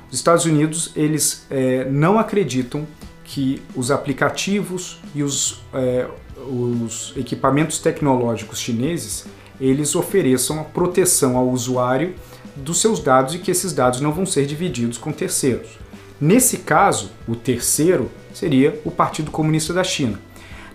Os 0.09 0.15
Estados 0.15 0.45
Unidos 0.45 0.93
eles 0.95 1.45
é, 1.49 1.83
não 1.83 2.17
acreditam 2.17 2.87
que 3.31 3.61
os 3.73 3.91
aplicativos 3.91 4.99
e 5.15 5.23
os, 5.23 5.61
é, 5.73 6.05
os 6.37 7.13
equipamentos 7.15 7.79
tecnológicos 7.79 8.59
chineses 8.59 9.25
eles 9.57 9.95
ofereçam 9.95 10.59
a 10.59 10.65
proteção 10.65 11.37
ao 11.37 11.47
usuário 11.47 12.13
dos 12.57 12.81
seus 12.81 12.99
dados 12.99 13.33
e 13.33 13.39
que 13.39 13.49
esses 13.49 13.71
dados 13.71 14.01
não 14.01 14.11
vão 14.11 14.25
ser 14.25 14.45
divididos 14.45 14.97
com 14.97 15.13
terceiros. 15.13 15.79
Nesse 16.19 16.57
caso, 16.57 17.09
o 17.25 17.33
terceiro 17.33 18.11
seria 18.33 18.77
o 18.83 18.91
Partido 18.91 19.31
Comunista 19.31 19.73
da 19.73 19.83
China. 19.83 20.19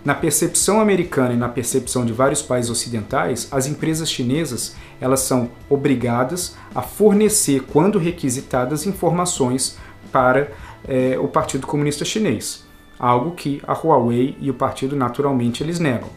Na 0.03 0.15
percepção 0.15 0.81
americana 0.81 1.35
e 1.35 1.37
na 1.37 1.49
percepção 1.49 2.03
de 2.05 2.13
vários 2.13 2.41
países 2.41 2.71
ocidentais, 2.71 3.47
as 3.51 3.67
empresas 3.67 4.09
chinesas 4.09 4.75
elas 4.99 5.19
são 5.19 5.51
obrigadas 5.69 6.55
a 6.73 6.81
fornecer, 6.81 7.61
quando 7.71 7.99
requisitadas, 7.99 8.87
informações 8.87 9.77
para 10.11 10.51
é, 10.87 11.17
o 11.19 11.27
Partido 11.27 11.65
Comunista 11.65 12.03
Chinês, 12.03 12.65
algo 12.99 13.31
que 13.31 13.61
a 13.65 13.73
Huawei 13.73 14.37
e 14.39 14.49
o 14.49 14.53
partido 14.53 14.95
naturalmente 14.95 15.63
eles 15.63 15.79
negam. 15.79 16.09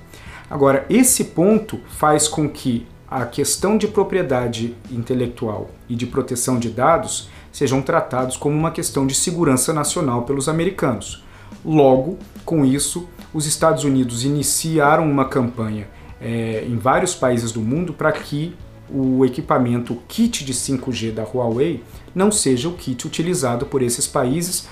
Agora, 0.49 0.85
esse 0.91 1.25
ponto 1.25 1.79
faz 1.89 2.27
com 2.27 2.49
que 2.49 2.87
a 3.09 3.25
questão 3.25 3.77
de 3.77 3.89
propriedade 3.89 4.77
intelectual 4.91 5.71
e 5.89 5.95
de 5.95 6.07
proteção 6.07 6.59
de 6.59 6.71
dados 6.71 7.29
sejam 7.53 7.83
tratados 7.83 8.37
como 8.37 8.57
uma 8.57 8.71
questão 8.71 9.07
de 9.07 9.15
segurança 9.15 9.73
nacional 9.73 10.23
pelos 10.23 10.49
americanos. 10.49 11.25
Logo, 11.65 12.19
com 12.45 12.65
isso, 12.65 13.09
os 13.35 13.47
Estados 13.47 13.85
Unidos 13.85 14.25
iniciaram 14.25 15.11
uma 15.11 15.25
campanha 15.25 15.89
é, 16.21 16.65
em 16.67 16.77
vários 16.77 17.15
países 17.15 17.53
do 17.53 17.61
mundo 17.61 17.93
para 17.93 18.13
que 18.13 18.55
o 18.93 19.25
equipamento 19.25 19.97
kit 20.09 20.45
de 20.45 20.53
5G 20.53 21.13
da 21.13 21.23
Huawei 21.23 21.83
não 22.15 22.31
seja 22.33 22.69
o 22.69 22.73
kit 22.73 23.07
utilizado 23.07 23.67
por 23.67 23.83
esses 23.83 24.07
países, 24.07 24.69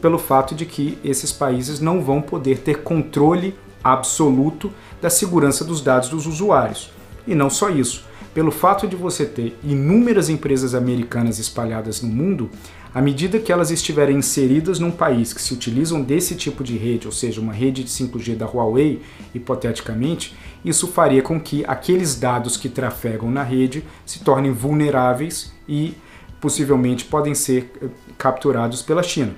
pelo 0.00 0.18
fato 0.18 0.54
de 0.54 0.66
que 0.66 0.98
esses 1.04 1.32
países 1.32 1.80
não 1.80 2.02
vão 2.02 2.20
poder 2.20 2.58
ter 2.58 2.82
controle 2.82 3.54
absoluto 3.82 4.72
da 5.00 5.10
segurança 5.10 5.64
dos 5.64 5.80
dados 5.80 6.08
dos 6.08 6.26
usuários. 6.26 6.90
E 7.26 7.34
não 7.34 7.50
só 7.50 7.70
isso, 7.70 8.04
pelo 8.34 8.50
fato 8.50 8.86
de 8.86 8.96
você 8.96 9.24
ter 9.24 9.56
inúmeras 9.64 10.28
empresas 10.28 10.74
americanas 10.74 11.38
espalhadas 11.38 12.02
no 12.02 12.08
mundo, 12.08 12.50
à 12.94 13.00
medida 13.00 13.38
que 13.38 13.52
elas 13.52 13.70
estiverem 13.70 14.16
inseridas 14.16 14.78
num 14.78 14.90
país 14.90 15.32
que 15.32 15.40
se 15.40 15.52
utilizam 15.52 16.02
desse 16.02 16.34
tipo 16.34 16.64
de 16.64 16.76
rede, 16.76 17.06
ou 17.06 17.12
seja, 17.12 17.40
uma 17.40 17.52
rede 17.52 17.84
de 17.84 17.90
5G 17.90 18.36
da 18.36 18.46
Huawei, 18.46 19.02
hipoteticamente, 19.34 20.34
isso 20.66 20.88
faria 20.88 21.22
com 21.22 21.40
que 21.40 21.64
aqueles 21.68 22.16
dados 22.16 22.56
que 22.56 22.68
trafegam 22.68 23.30
na 23.30 23.44
rede 23.44 23.84
se 24.04 24.18
tornem 24.18 24.50
vulneráveis 24.50 25.52
e 25.68 25.94
possivelmente 26.40 27.04
podem 27.04 27.36
ser 27.36 27.70
eh, 27.80 27.86
capturados 28.18 28.82
pela 28.82 29.00
China. 29.00 29.36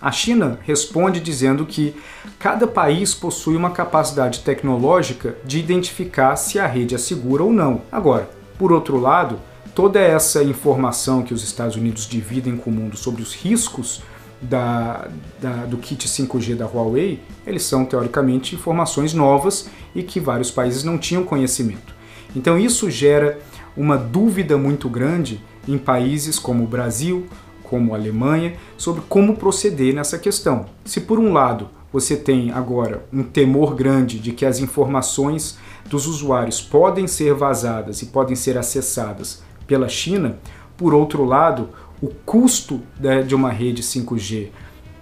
A 0.00 0.10
China 0.10 0.58
responde 0.64 1.20
dizendo 1.20 1.64
que 1.64 1.94
cada 2.40 2.66
país 2.66 3.14
possui 3.14 3.54
uma 3.54 3.70
capacidade 3.70 4.40
tecnológica 4.40 5.36
de 5.44 5.60
identificar 5.60 6.34
se 6.34 6.58
a 6.58 6.66
rede 6.66 6.96
é 6.96 6.98
segura 6.98 7.44
ou 7.44 7.52
não. 7.52 7.82
Agora, 7.90 8.28
por 8.58 8.72
outro 8.72 8.98
lado, 8.98 9.38
toda 9.76 10.00
essa 10.00 10.42
informação 10.42 11.22
que 11.22 11.32
os 11.32 11.44
Estados 11.44 11.76
Unidos 11.76 12.08
dividem 12.08 12.56
com 12.56 12.68
o 12.68 12.72
mundo 12.72 12.96
sobre 12.96 13.22
os 13.22 13.32
riscos 13.32 14.02
da, 14.42 15.08
da, 15.40 15.64
do 15.66 15.76
kit 15.76 16.08
5G 16.08 16.56
da 16.56 16.66
Huawei, 16.66 17.20
eles 17.46 17.62
são 17.62 17.84
teoricamente 17.84 18.54
informações 18.54 19.14
novas 19.14 19.70
e 19.94 20.02
que 20.02 20.18
vários 20.18 20.50
países 20.50 20.82
não 20.82 20.98
tinham 20.98 21.24
conhecimento. 21.24 21.94
Então 22.34 22.58
isso 22.58 22.90
gera 22.90 23.38
uma 23.76 23.96
dúvida 23.96 24.58
muito 24.58 24.88
grande 24.88 25.40
em 25.66 25.78
países 25.78 26.38
como 26.38 26.64
o 26.64 26.66
Brasil, 26.66 27.26
como 27.62 27.94
a 27.94 27.96
Alemanha, 27.96 28.54
sobre 28.76 29.02
como 29.08 29.36
proceder 29.36 29.94
nessa 29.94 30.18
questão. 30.18 30.66
Se 30.84 31.00
por 31.00 31.18
um 31.18 31.32
lado 31.32 31.70
você 31.92 32.16
tem 32.16 32.50
agora 32.50 33.04
um 33.12 33.22
temor 33.22 33.74
grande 33.74 34.18
de 34.18 34.32
que 34.32 34.46
as 34.46 34.58
informações 34.58 35.58
dos 35.84 36.06
usuários 36.06 36.60
podem 36.60 37.06
ser 37.06 37.34
vazadas 37.34 38.02
e 38.02 38.06
podem 38.06 38.34
ser 38.34 38.56
acessadas 38.56 39.42
pela 39.66 39.88
China, 39.88 40.38
por 40.76 40.94
outro 40.94 41.24
lado, 41.24 41.68
o 42.02 42.08
custo 42.08 42.80
né, 42.98 43.22
de 43.22 43.34
uma 43.34 43.50
rede 43.50 43.82
5G 43.82 44.48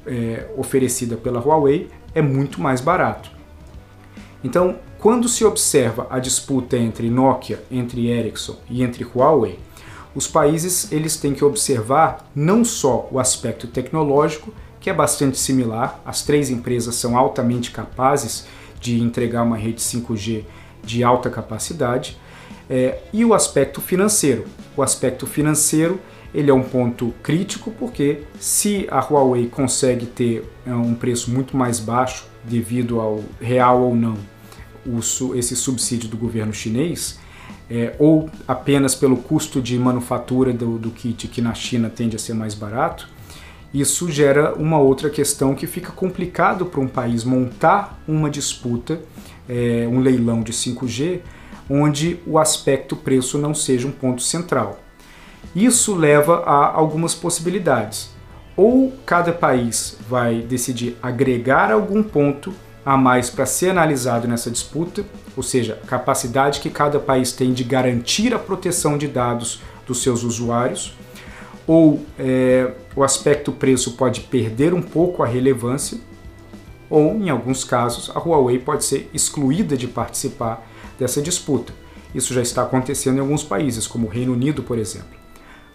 é, 0.07 0.47
oferecida 0.57 1.17
pela 1.17 1.41
Huawei 1.41 1.89
é 2.15 2.21
muito 2.21 2.61
mais 2.61 2.81
barato. 2.83 3.31
Então, 4.45 4.79
quando 4.99 5.29
se 5.29 5.45
observa 5.45 6.07
a 6.11 6.19
disputa 6.19 6.77
entre 6.77 7.09
Nokia, 7.09 7.65
entre 7.71 8.09
Ericsson 8.09 8.59
e 8.69 8.83
entre 8.83 9.03
Huawei, 9.05 9.59
os 10.15 10.27
países 10.27 10.93
eles 10.93 11.17
têm 11.17 11.33
que 11.33 11.45
observar 11.45 12.31
não 12.35 12.65
só 12.65 13.09
o 13.11 13.19
aspecto 13.19 13.67
tecnológico, 13.67 14.53
que 14.79 14.91
é 14.91 14.95
bastante 14.95 15.39
similar, 15.39 16.01
as 16.05 16.23
três 16.23 16.51
empresas 16.51 16.97
são 16.97 17.17
altamente 17.17 17.71
capazes 17.71 18.47
de 18.81 19.01
entregar 19.01 19.43
uma 19.43 19.57
rede 19.57 19.81
5G 19.81 20.45
de 20.83 21.05
alta 21.05 21.31
capacidade, 21.31 22.19
é, 22.69 22.99
e 23.13 23.25
o 23.25 23.35
aspecto 23.35 23.81
financeiro. 23.81 24.47
O 24.77 24.83
aspecto 24.83 25.27
financeiro 25.27 26.01
ele 26.35 26.51
é 26.51 26.55
um 26.55 26.63
ponto 26.63 27.13
crítico 27.23 27.71
porque 27.73 28.23
se 28.39 28.87
a 28.91 29.01
Huawei 29.01 29.47
consegue 29.47 30.07
ter 30.07 30.45
é, 30.67 30.75
um 30.75 30.95
preço 30.95 31.31
muito 31.31 31.57
mais 31.57 31.81
baixo 31.81 32.27
devido 32.45 33.01
ao 33.01 33.23
real 33.41 33.83
ou 33.83 33.97
não 33.97 34.17
esse 35.35 35.55
subsídio 35.55 36.09
do 36.09 36.17
governo 36.17 36.53
chinês, 36.53 37.19
é, 37.71 37.95
ou 37.99 38.31
apenas 38.49 38.95
pelo 38.95 39.17
custo 39.17 39.61
de 39.61 39.79
manufatura 39.79 40.53
do, 40.53 40.79
do 40.79 40.91
kit, 40.91 41.29
que 41.29 41.41
na 41.41 41.55
China 41.55 41.91
tende 41.91 42.17
a 42.17 42.19
ser 42.19 42.35
mais 42.35 42.55
barato, 42.55 43.09
isso 43.73 44.11
gera 44.11 44.55
uma 44.55 44.79
outra 44.79 45.09
questão 45.09 45.55
que 45.55 45.67
fica 45.67 45.93
complicado 45.93 46.67
para 46.67 46.81
um 46.81 46.89
país 46.89 47.23
montar 47.23 48.03
uma 48.09 48.29
disputa, 48.29 49.01
é, 49.49 49.87
um 49.89 50.01
leilão 50.01 50.43
de 50.43 50.53
5G, 50.53 51.21
onde 51.69 52.19
o 52.27 52.39
aspecto 52.39 52.97
preço 52.97 53.39
não 53.39 53.55
seja 53.55 53.87
um 53.87 53.93
ponto 53.93 54.23
central. 54.23 54.81
Isso 55.55 55.95
leva 55.95 56.43
a 56.45 56.75
algumas 56.75 57.15
possibilidades. 57.15 58.11
Ou 58.57 58.93
cada 59.07 59.33
país 59.33 59.97
vai 60.09 60.41
decidir 60.43 60.97
agregar 61.03 61.73
algum 61.73 62.03
ponto 62.03 62.53
a 62.85 62.97
mais 62.97 63.31
para 63.31 63.47
ser 63.47 63.71
analisado 63.71 64.27
nessa 64.27 64.51
disputa, 64.51 65.05
ou 65.37 65.43
seja, 65.43 65.79
a 65.83 65.87
capacidade 65.87 66.61
que 66.61 66.71
cada 66.71 66.99
país 66.99 67.33
tem 67.33 67.53
de 67.53 67.63
garantir 67.63 68.35
a 68.35 68.39
proteção 68.39 68.97
de 68.97 69.07
dados 69.07 69.61
dos 69.87 70.03
seus 70.03 70.23
usuários, 70.23 70.95
ou 71.67 72.05
é, 72.19 72.73
o 72.97 73.05
aspecto 73.05 73.53
preço 73.53 73.93
pode 73.93 74.23
perder 74.23 74.75
um 74.75 74.83
pouco 74.83 75.23
a 75.23 75.27
relevância, 75.27 75.99
ou, 76.89 77.15
em 77.17 77.31
alguns 77.31 77.63
casos, 77.63 78.11
a 78.15 78.19
Huawei 78.19 78.59
pode 78.59 78.85
ser 78.85 79.09
excluída 79.15 79.77
de 79.77 79.87
participar 79.87 80.67
dessa 80.99 81.23
disputa. 81.23 81.73
Isso 82.13 82.35
já 82.35 82.43
está 82.43 82.63
acontecendo 82.63 83.19
em 83.19 83.21
alguns 83.21 83.45
países, 83.45 83.87
como 83.87 84.09
o 84.09 84.11
Reino 84.11 84.33
Unido, 84.33 84.65
por 84.65 84.77
exemplo. 84.77 85.20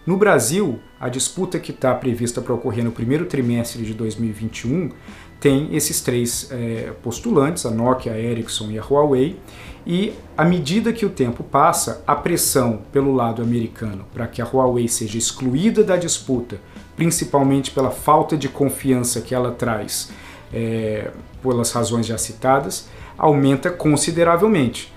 No 0.05 0.17
Brasil, 0.17 0.79
a 0.99 1.09
disputa 1.09 1.59
que 1.59 1.71
está 1.71 1.93
prevista 1.95 2.39
para 2.39 2.53
ocorrer 2.53 2.83
no 2.83 2.91
primeiro 2.91 3.25
trimestre 3.25 3.83
de 3.83 3.93
2021 3.93 4.91
tem 5.39 5.75
esses 5.75 5.99
três 5.99 6.47
é, 6.51 6.93
postulantes, 7.01 7.65
a 7.65 7.71
Nokia, 7.71 8.13
a 8.13 8.19
Ericsson 8.19 8.69
e 8.69 8.77
a 8.77 8.83
Huawei, 8.83 9.39
e 9.85 10.13
à 10.37 10.45
medida 10.45 10.93
que 10.93 11.05
o 11.05 11.09
tempo 11.09 11.43
passa, 11.43 12.03
a 12.05 12.15
pressão 12.15 12.81
pelo 12.91 13.13
lado 13.13 13.41
americano 13.41 14.05
para 14.13 14.27
que 14.27 14.41
a 14.41 14.45
Huawei 14.45 14.87
seja 14.87 15.17
excluída 15.17 15.83
da 15.83 15.97
disputa, 15.97 16.59
principalmente 16.95 17.71
pela 17.71 17.89
falta 17.91 18.37
de 18.37 18.47
confiança 18.47 19.21
que 19.21 19.33
ela 19.33 19.51
traz 19.51 20.11
é, 20.53 21.11
pelas 21.41 21.71
razões 21.71 22.05
já 22.05 22.17
citadas, 22.17 22.87
aumenta 23.17 23.71
consideravelmente. 23.71 24.93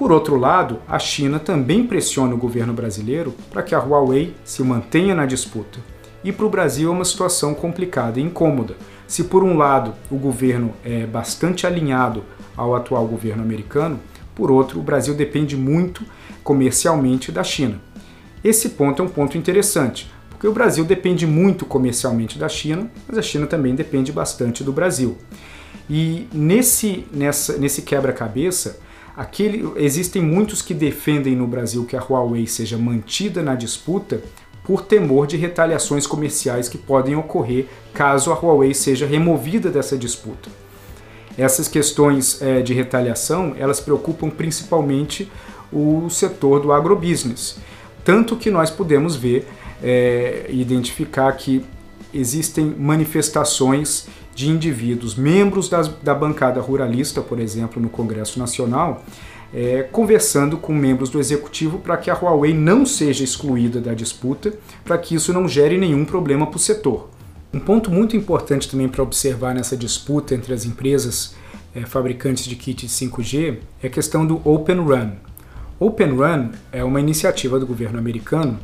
Por 0.00 0.10
outro 0.10 0.36
lado, 0.36 0.78
a 0.88 0.98
China 0.98 1.38
também 1.38 1.86
pressiona 1.86 2.34
o 2.34 2.38
governo 2.38 2.72
brasileiro 2.72 3.34
para 3.50 3.62
que 3.62 3.74
a 3.74 3.78
Huawei 3.78 4.34
se 4.42 4.62
mantenha 4.62 5.14
na 5.14 5.26
disputa. 5.26 5.78
E 6.24 6.32
para 6.32 6.46
o 6.46 6.48
Brasil 6.48 6.88
é 6.88 6.92
uma 6.94 7.04
situação 7.04 7.52
complicada 7.52 8.18
e 8.18 8.22
incômoda, 8.22 8.76
se 9.06 9.24
por 9.24 9.44
um 9.44 9.58
lado 9.58 9.92
o 10.10 10.16
governo 10.16 10.72
é 10.82 11.04
bastante 11.04 11.66
alinhado 11.66 12.24
ao 12.56 12.74
atual 12.74 13.06
governo 13.06 13.42
americano, 13.42 14.00
por 14.34 14.50
outro 14.50 14.80
o 14.80 14.82
Brasil 14.82 15.12
depende 15.12 15.54
muito 15.54 16.02
comercialmente 16.42 17.30
da 17.30 17.44
China. 17.44 17.78
Esse 18.42 18.70
ponto 18.70 19.02
é 19.02 19.04
um 19.04 19.08
ponto 19.08 19.36
interessante, 19.36 20.10
porque 20.30 20.48
o 20.48 20.52
Brasil 20.54 20.82
depende 20.82 21.26
muito 21.26 21.66
comercialmente 21.66 22.38
da 22.38 22.48
China, 22.48 22.90
mas 23.06 23.18
a 23.18 23.22
China 23.22 23.46
também 23.46 23.74
depende 23.74 24.10
bastante 24.12 24.64
do 24.64 24.72
Brasil. 24.72 25.18
E 25.90 26.26
nesse, 26.32 27.04
nesse 27.12 27.82
quebra-cabeça, 27.82 28.80
aquele, 29.20 29.70
existem 29.76 30.22
muitos 30.22 30.62
que 30.62 30.72
defendem 30.72 31.36
no 31.36 31.46
Brasil 31.46 31.84
que 31.84 31.94
a 31.94 32.00
Huawei 32.00 32.46
seja 32.46 32.78
mantida 32.78 33.42
na 33.42 33.54
disputa 33.54 34.22
por 34.64 34.80
temor 34.80 35.26
de 35.26 35.36
retaliações 35.36 36.06
comerciais 36.06 36.70
que 36.70 36.78
podem 36.78 37.14
ocorrer 37.14 37.66
caso 37.92 38.32
a 38.32 38.34
Huawei 38.34 38.72
seja 38.72 39.04
removida 39.04 39.68
dessa 39.68 39.94
disputa. 39.98 40.48
Essas 41.36 41.68
questões 41.68 42.40
é, 42.40 42.62
de 42.62 42.72
retaliação 42.72 43.54
elas 43.58 43.78
preocupam 43.78 44.30
principalmente 44.30 45.30
o 45.70 46.08
setor 46.08 46.60
do 46.60 46.72
agrobusiness, 46.72 47.58
tanto 48.02 48.36
que 48.36 48.50
nós 48.50 48.70
podemos 48.70 49.16
ver 49.16 49.46
é, 49.82 50.46
identificar 50.48 51.30
que 51.32 51.62
existem 52.12 52.74
manifestações 52.78 54.06
de 54.34 54.48
indivíduos, 54.48 55.14
membros 55.14 55.68
das, 55.68 55.88
da 55.88 56.14
bancada 56.14 56.60
ruralista, 56.60 57.20
por 57.20 57.40
exemplo, 57.40 57.82
no 57.82 57.88
Congresso 57.88 58.38
Nacional, 58.38 59.04
é, 59.52 59.82
conversando 59.82 60.56
com 60.56 60.72
membros 60.72 61.10
do 61.10 61.18
executivo 61.18 61.78
para 61.78 61.96
que 61.96 62.10
a 62.10 62.14
Huawei 62.14 62.54
não 62.54 62.86
seja 62.86 63.24
excluída 63.24 63.80
da 63.80 63.94
disputa, 63.94 64.54
para 64.84 64.96
que 64.96 65.14
isso 65.14 65.32
não 65.32 65.48
gere 65.48 65.76
nenhum 65.76 66.04
problema 66.04 66.46
para 66.46 66.56
o 66.56 66.60
setor. 66.60 67.10
Um 67.52 67.58
ponto 67.58 67.90
muito 67.90 68.16
importante 68.16 68.70
também 68.70 68.88
para 68.88 69.02
observar 69.02 69.54
nessa 69.54 69.76
disputa 69.76 70.34
entre 70.34 70.54
as 70.54 70.64
empresas 70.64 71.34
é, 71.74 71.80
fabricantes 71.80 72.44
de 72.44 72.54
kits 72.54 72.82
de 72.82 73.06
5G 73.06 73.56
é 73.82 73.86
a 73.88 73.90
questão 73.90 74.24
do 74.24 74.40
Open 74.48 74.76
Run. 74.76 75.12
Open 75.78 76.10
Run 76.10 76.50
é 76.70 76.84
uma 76.84 77.00
iniciativa 77.00 77.58
do 77.58 77.66
governo 77.66 77.98
americano 77.98 78.58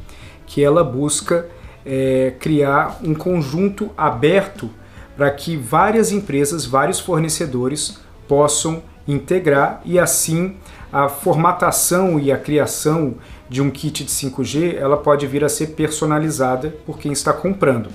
que 0.46 0.62
ela 0.62 0.84
busca 0.84 1.48
é, 1.84 2.34
criar 2.38 3.00
um 3.02 3.14
conjunto 3.14 3.90
aberto 3.96 4.70
para 5.16 5.30
que 5.30 5.56
várias 5.56 6.12
empresas, 6.12 6.66
vários 6.66 7.00
fornecedores 7.00 7.98
possam 8.28 8.82
integrar 9.08 9.80
e 9.84 9.98
assim 9.98 10.56
a 10.92 11.08
formatação 11.08 12.18
e 12.18 12.30
a 12.30 12.38
criação 12.38 13.14
de 13.48 13.62
um 13.62 13.70
kit 13.70 14.04
de 14.04 14.10
5G 14.10 14.76
ela 14.76 14.96
pode 14.96 15.26
vir 15.26 15.44
a 15.44 15.48
ser 15.48 15.68
personalizada 15.68 16.74
por 16.84 16.98
quem 16.98 17.12
está 17.12 17.32
comprando. 17.32 17.88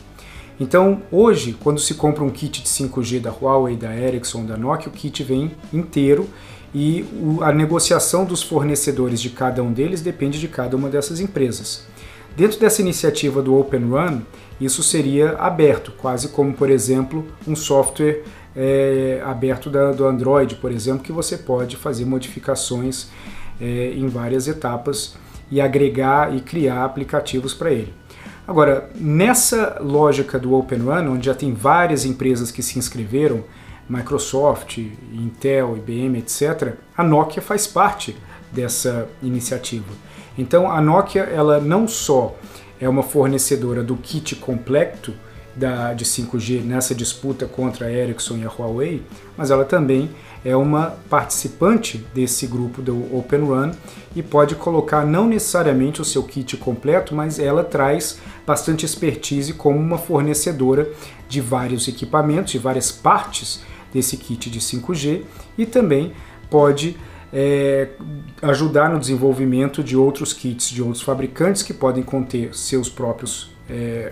Então, 0.59 1.01
hoje, 1.11 1.57
quando 1.59 1.79
se 1.79 1.95
compra 1.95 2.23
um 2.23 2.29
kit 2.29 2.61
de 2.61 2.69
5G 2.69 3.19
da 3.19 3.31
Huawei, 3.31 3.75
da 3.75 3.95
Ericsson, 3.95 4.45
da 4.45 4.55
Nokia, 4.55 4.89
o 4.89 4.91
kit 4.91 5.23
vem 5.23 5.51
inteiro 5.73 6.29
e 6.73 7.05
a 7.41 7.51
negociação 7.51 8.23
dos 8.25 8.43
fornecedores 8.43 9.19
de 9.21 9.31
cada 9.31 9.63
um 9.63 9.73
deles 9.73 10.01
depende 10.01 10.39
de 10.39 10.47
cada 10.47 10.77
uma 10.77 10.87
dessas 10.87 11.19
empresas. 11.19 11.83
Dentro 12.35 12.59
dessa 12.59 12.81
iniciativa 12.81 13.41
do 13.41 13.57
Open 13.57 13.89
Run, 13.89 14.21
isso 14.61 14.83
seria 14.83 15.33
aberto, 15.37 15.91
quase 15.97 16.29
como, 16.29 16.53
por 16.53 16.69
exemplo, 16.69 17.25
um 17.47 17.55
software 17.55 18.23
é, 18.55 19.21
aberto 19.25 19.69
da, 19.69 19.91
do 19.91 20.05
Android, 20.05 20.55
por 20.55 20.71
exemplo, 20.71 21.03
que 21.03 21.11
você 21.11 21.37
pode 21.37 21.75
fazer 21.75 22.05
modificações 22.05 23.09
é, 23.59 23.93
em 23.95 24.07
várias 24.07 24.47
etapas 24.47 25.15
e 25.49 25.59
agregar 25.59 26.35
e 26.35 26.41
criar 26.41 26.85
aplicativos 26.85 27.53
para 27.53 27.71
ele. 27.71 27.93
Agora, 28.47 28.89
nessa 28.95 29.77
lógica 29.81 30.37
do 30.37 30.53
Open 30.53 30.79
Run, 30.79 31.13
onde 31.13 31.25
já 31.25 31.33
tem 31.33 31.53
várias 31.53 32.05
empresas 32.05 32.51
que 32.51 32.61
se 32.61 32.77
inscreveram, 32.77 33.43
Microsoft, 33.89 34.77
Intel, 35.13 35.77
IBM, 35.77 36.19
etc., 36.19 36.75
a 36.95 37.03
Nokia 37.03 37.41
faz 37.41 37.67
parte 37.67 38.15
dessa 38.51 39.07
iniciativa. 39.21 39.93
Então 40.37 40.71
a 40.71 40.81
Nokia 40.81 41.23
ela 41.23 41.59
não 41.59 41.87
só 41.87 42.35
é 42.81 42.89
uma 42.89 43.03
fornecedora 43.03 43.83
do 43.83 43.95
kit 43.95 44.35
completo 44.35 45.13
da, 45.55 45.93
de 45.93 46.03
5G 46.03 46.63
nessa 46.63 46.95
disputa 46.95 47.45
contra 47.45 47.85
a 47.87 47.91
Ericsson 47.91 48.37
e 48.37 48.43
a 48.43 48.49
Huawei, 48.49 49.03
mas 49.37 49.51
ela 49.51 49.63
também 49.63 50.09
é 50.43 50.55
uma 50.55 50.95
participante 51.09 51.97
desse 52.13 52.47
grupo 52.47 52.81
do 52.81 53.15
Open 53.15 53.41
Run 53.41 53.71
e 54.15 54.23
pode 54.23 54.55
colocar 54.55 55.05
não 55.05 55.27
necessariamente 55.27 56.01
o 56.01 56.05
seu 56.05 56.23
kit 56.23 56.57
completo, 56.57 57.13
mas 57.13 57.37
ela 57.37 57.63
traz 57.63 58.17
bastante 58.45 58.85
expertise 58.85 59.53
como 59.53 59.77
uma 59.77 59.97
fornecedora 59.97 60.89
de 61.29 61.39
vários 61.39 61.87
equipamentos, 61.87 62.53
de 62.53 62.57
várias 62.57 62.91
partes 62.91 63.61
desse 63.93 64.17
kit 64.17 64.49
de 64.49 64.59
5G 64.59 65.23
e 65.57 65.65
também 65.65 66.13
pode 66.49 66.97
é, 67.33 67.89
ajudar 68.41 68.89
no 68.89 68.99
desenvolvimento 68.99 69.83
de 69.83 69.95
outros 69.95 70.33
kits 70.33 70.69
de 70.69 70.81
outros 70.81 71.01
fabricantes 71.01 71.63
que 71.63 71.73
podem 71.73 72.03
conter 72.03 72.53
seus 72.55 72.89
próprios 72.89 73.51
é, 73.69 74.11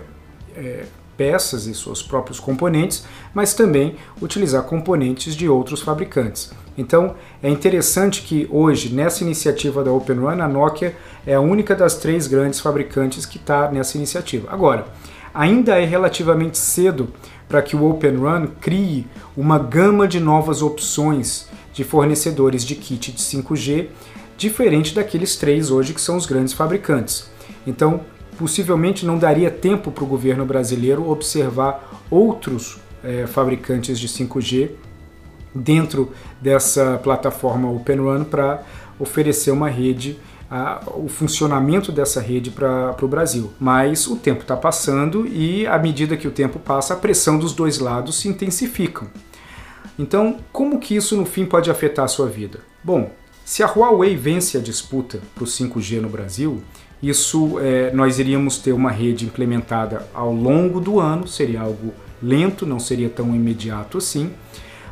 é, 0.56 0.84
peças 1.16 1.66
e 1.66 1.74
seus 1.74 2.02
próprios 2.02 2.40
componentes, 2.40 3.04
mas 3.34 3.52
também 3.52 3.96
utilizar 4.22 4.62
componentes 4.62 5.36
de 5.36 5.46
outros 5.46 5.82
fabricantes. 5.82 6.50
Então 6.78 7.14
é 7.42 7.50
interessante 7.50 8.22
que 8.22 8.48
hoje, 8.50 8.94
nessa 8.94 9.22
iniciativa 9.22 9.84
da 9.84 9.92
Open 9.92 10.16
Run, 10.16 10.40
a 10.40 10.48
Nokia 10.48 10.96
é 11.26 11.34
a 11.34 11.40
única 11.40 11.74
das 11.74 11.96
três 11.96 12.26
grandes 12.26 12.58
fabricantes 12.58 13.26
que 13.26 13.36
está 13.36 13.70
nessa 13.70 13.98
iniciativa. 13.98 14.48
Agora, 14.50 14.86
ainda 15.34 15.78
é 15.78 15.84
relativamente 15.84 16.56
cedo 16.56 17.08
para 17.46 17.60
que 17.60 17.76
o 17.76 17.84
Open 17.84 18.16
Run 18.16 18.46
crie 18.58 19.06
uma 19.36 19.58
gama 19.58 20.08
de 20.08 20.20
novas 20.20 20.62
opções 20.62 21.49
de 21.80 21.84
fornecedores 21.84 22.62
de 22.62 22.74
kit 22.74 23.10
de 23.10 23.22
5G, 23.22 23.86
diferente 24.36 24.94
daqueles 24.94 25.36
três 25.36 25.70
hoje 25.70 25.94
que 25.94 26.00
são 26.00 26.14
os 26.14 26.26
grandes 26.26 26.52
fabricantes. 26.52 27.30
Então, 27.66 28.02
possivelmente 28.38 29.06
não 29.06 29.16
daria 29.16 29.50
tempo 29.50 29.90
para 29.90 30.04
o 30.04 30.06
governo 30.06 30.44
brasileiro 30.44 31.10
observar 31.10 32.04
outros 32.10 32.78
é, 33.02 33.26
fabricantes 33.26 33.98
de 33.98 34.08
5G 34.08 34.72
dentro 35.54 36.12
dessa 36.38 37.00
plataforma 37.02 37.70
Open 37.70 37.96
Run 37.96 38.24
para 38.24 38.62
oferecer 38.98 39.50
uma 39.50 39.70
rede, 39.70 40.18
a, 40.50 40.82
o 40.86 41.08
funcionamento 41.08 41.90
dessa 41.90 42.20
rede 42.20 42.50
para 42.50 42.94
o 43.00 43.08
Brasil. 43.08 43.54
Mas 43.58 44.06
o 44.06 44.16
tempo 44.16 44.42
está 44.42 44.54
passando 44.54 45.26
e, 45.26 45.66
à 45.66 45.78
medida 45.78 46.14
que 46.14 46.28
o 46.28 46.30
tempo 46.30 46.58
passa, 46.58 46.92
a 46.92 46.96
pressão 46.98 47.38
dos 47.38 47.54
dois 47.54 47.78
lados 47.78 48.20
se 48.20 48.28
intensificam. 48.28 49.08
Então, 50.00 50.38
como 50.50 50.80
que 50.80 50.96
isso 50.96 51.14
no 51.14 51.26
fim 51.26 51.44
pode 51.44 51.70
afetar 51.70 52.06
a 52.06 52.08
sua 52.08 52.26
vida? 52.26 52.60
Bom, 52.82 53.10
se 53.44 53.62
a 53.62 53.66
Huawei 53.66 54.16
vence 54.16 54.56
a 54.56 54.60
disputa 54.60 55.20
para 55.34 55.44
o 55.44 55.46
5G 55.46 56.00
no 56.00 56.08
Brasil, 56.08 56.62
isso 57.02 57.60
é, 57.60 57.90
nós 57.92 58.18
iríamos 58.18 58.56
ter 58.56 58.72
uma 58.72 58.90
rede 58.90 59.26
implementada 59.26 60.08
ao 60.14 60.32
longo 60.32 60.80
do 60.80 60.98
ano, 60.98 61.28
seria 61.28 61.60
algo 61.60 61.92
lento, 62.22 62.64
não 62.64 62.80
seria 62.80 63.10
tão 63.10 63.34
imediato 63.34 63.98
assim, 63.98 64.30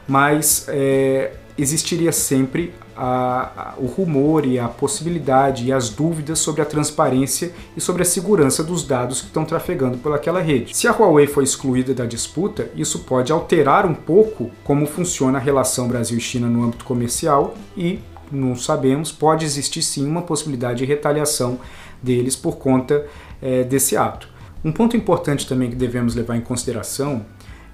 mas 0.07 0.67
é, 0.69 1.33
existiria 1.57 2.13
sempre 2.13 2.75
a, 2.99 3.53
a, 3.57 3.75
o 3.79 3.87
rumor 3.87 4.45
e 4.45 4.59
a 4.59 4.67
possibilidade 4.67 5.65
e 5.65 5.73
as 5.73 5.89
dúvidas 5.89 6.41
sobre 6.41 6.61
a 6.61 6.65
transparência 6.65 7.53
e 7.77 7.81
sobre 7.81 8.03
a 8.03 8.05
segurança 8.05 8.65
dos 8.65 8.83
dados 8.83 9.21
que 9.21 9.29
estão 9.29 9.45
trafegando 9.45 9.99
pelaquela 9.99 10.41
rede. 10.41 10.77
Se 10.77 10.89
a 10.89 10.93
Huawei 10.93 11.29
for 11.29 11.45
excluída 11.45 11.95
da 11.95 12.05
disputa, 12.05 12.69
isso 12.75 13.01
pode 13.01 13.31
alterar 13.31 13.87
um 13.87 13.95
pouco 13.95 14.51
como 14.65 14.85
funciona 14.85 15.39
a 15.39 15.41
relação 15.41 15.87
Brasil 15.87 16.19
e 16.19 16.21
China 16.21 16.49
no 16.49 16.65
âmbito 16.65 16.85
comercial 16.85 17.55
e, 17.77 18.01
não 18.33 18.57
sabemos, 18.57 19.13
pode 19.13 19.45
existir 19.45 19.83
sim 19.83 20.05
uma 20.05 20.23
possibilidade 20.23 20.81
de 20.81 20.85
retaliação 20.85 21.61
deles 22.03 22.35
por 22.35 22.57
conta 22.57 23.07
é, 23.41 23.63
desse 23.63 23.97
ato. 23.97 24.29
Um 24.65 24.73
ponto 24.73 24.97
importante 24.97 25.47
também 25.47 25.71
que 25.71 25.77
devemos 25.77 26.17
levar 26.17 26.37
em 26.37 26.41
consideração 26.41 27.25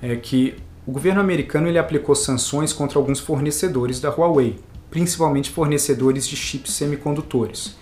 é 0.03 0.15
que 0.17 0.55
o 0.87 0.93
governo 0.93 1.23
americano 1.23 1.67
ele 1.67 1.79
aplicou 1.79 2.15
sanções 2.15 2.75
contra 2.75 2.99
alguns 2.99 3.19
fornecedores 3.19 4.01
da 4.01 4.11
Huawei, 4.11 4.59
principalmente 4.95 5.51
fornecedores 5.51 6.25
de 6.25 6.37
chips 6.37 6.73
semicondutores. 6.73 7.75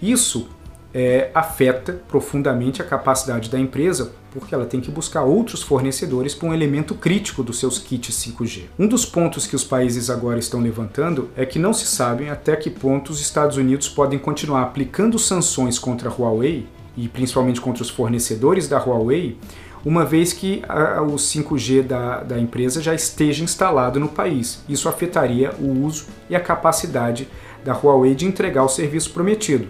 Isso 0.00 0.46
é, 0.94 1.28
afeta 1.34 2.00
profundamente 2.06 2.80
a 2.80 2.84
capacidade 2.84 3.50
da 3.50 3.58
empresa, 3.58 4.12
porque 4.30 4.54
ela 4.54 4.64
tem 4.64 4.80
que 4.80 4.88
buscar 4.88 5.24
outros 5.24 5.64
fornecedores 5.64 6.32
para 6.32 6.48
um 6.48 6.54
elemento 6.54 6.94
crítico 6.94 7.42
dos 7.42 7.58
seus 7.58 7.80
kits 7.80 8.14
5G. 8.14 8.66
Um 8.78 8.86
dos 8.86 9.04
pontos 9.04 9.48
que 9.48 9.56
os 9.56 9.64
países 9.64 10.08
agora 10.10 10.38
estão 10.38 10.60
levantando 10.60 11.28
é 11.36 11.44
que 11.44 11.58
não 11.58 11.74
se 11.74 11.86
sabem 11.86 12.30
até 12.30 12.54
que 12.54 12.70
ponto 12.70 13.10
os 13.10 13.20
Estados 13.20 13.56
Unidos 13.56 13.88
podem 13.88 14.20
continuar 14.20 14.62
aplicando 14.62 15.18
sanções 15.18 15.76
contra 15.76 16.08
a 16.08 16.12
Huawei 16.12 16.68
e 16.96 17.08
principalmente 17.08 17.60
contra 17.60 17.82
os 17.82 17.90
fornecedores 17.90 18.68
da 18.68 18.78
Huawei 18.78 19.36
uma 19.84 20.04
vez 20.04 20.32
que 20.32 20.62
o 21.02 21.14
5G 21.16 21.82
da, 21.82 22.22
da 22.22 22.38
empresa 22.38 22.82
já 22.82 22.94
esteja 22.94 23.42
instalado 23.42 23.98
no 23.98 24.08
país. 24.08 24.62
Isso 24.68 24.88
afetaria 24.88 25.52
o 25.58 25.84
uso 25.84 26.06
e 26.28 26.36
a 26.36 26.40
capacidade 26.40 27.28
da 27.64 27.72
Huawei 27.72 28.14
de 28.14 28.26
entregar 28.26 28.64
o 28.64 28.68
serviço 28.68 29.10
prometido. 29.12 29.68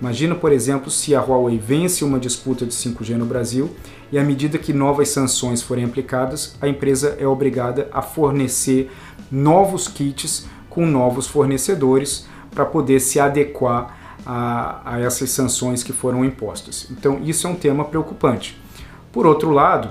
Imagina, 0.00 0.34
por 0.34 0.52
exemplo, 0.52 0.90
se 0.90 1.14
a 1.14 1.20
Huawei 1.20 1.58
vence 1.58 2.04
uma 2.04 2.20
disputa 2.20 2.64
de 2.64 2.72
5G 2.72 3.16
no 3.16 3.26
Brasil 3.26 3.70
e 4.12 4.18
à 4.18 4.22
medida 4.22 4.56
que 4.56 4.72
novas 4.72 5.08
sanções 5.08 5.60
forem 5.60 5.84
aplicadas, 5.84 6.56
a 6.60 6.68
empresa 6.68 7.16
é 7.18 7.26
obrigada 7.26 7.88
a 7.92 8.00
fornecer 8.00 8.90
novos 9.30 9.88
kits 9.88 10.46
com 10.70 10.86
novos 10.86 11.26
fornecedores 11.26 12.26
para 12.54 12.64
poder 12.64 13.00
se 13.00 13.18
adequar 13.18 14.18
a, 14.24 14.82
a 14.84 15.00
essas 15.00 15.30
sanções 15.30 15.82
que 15.82 15.92
foram 15.92 16.24
impostas. 16.24 16.86
Então, 16.90 17.20
isso 17.24 17.46
é 17.46 17.50
um 17.50 17.56
tema 17.56 17.84
preocupante. 17.84 18.56
Por 19.12 19.26
outro 19.26 19.50
lado, 19.50 19.90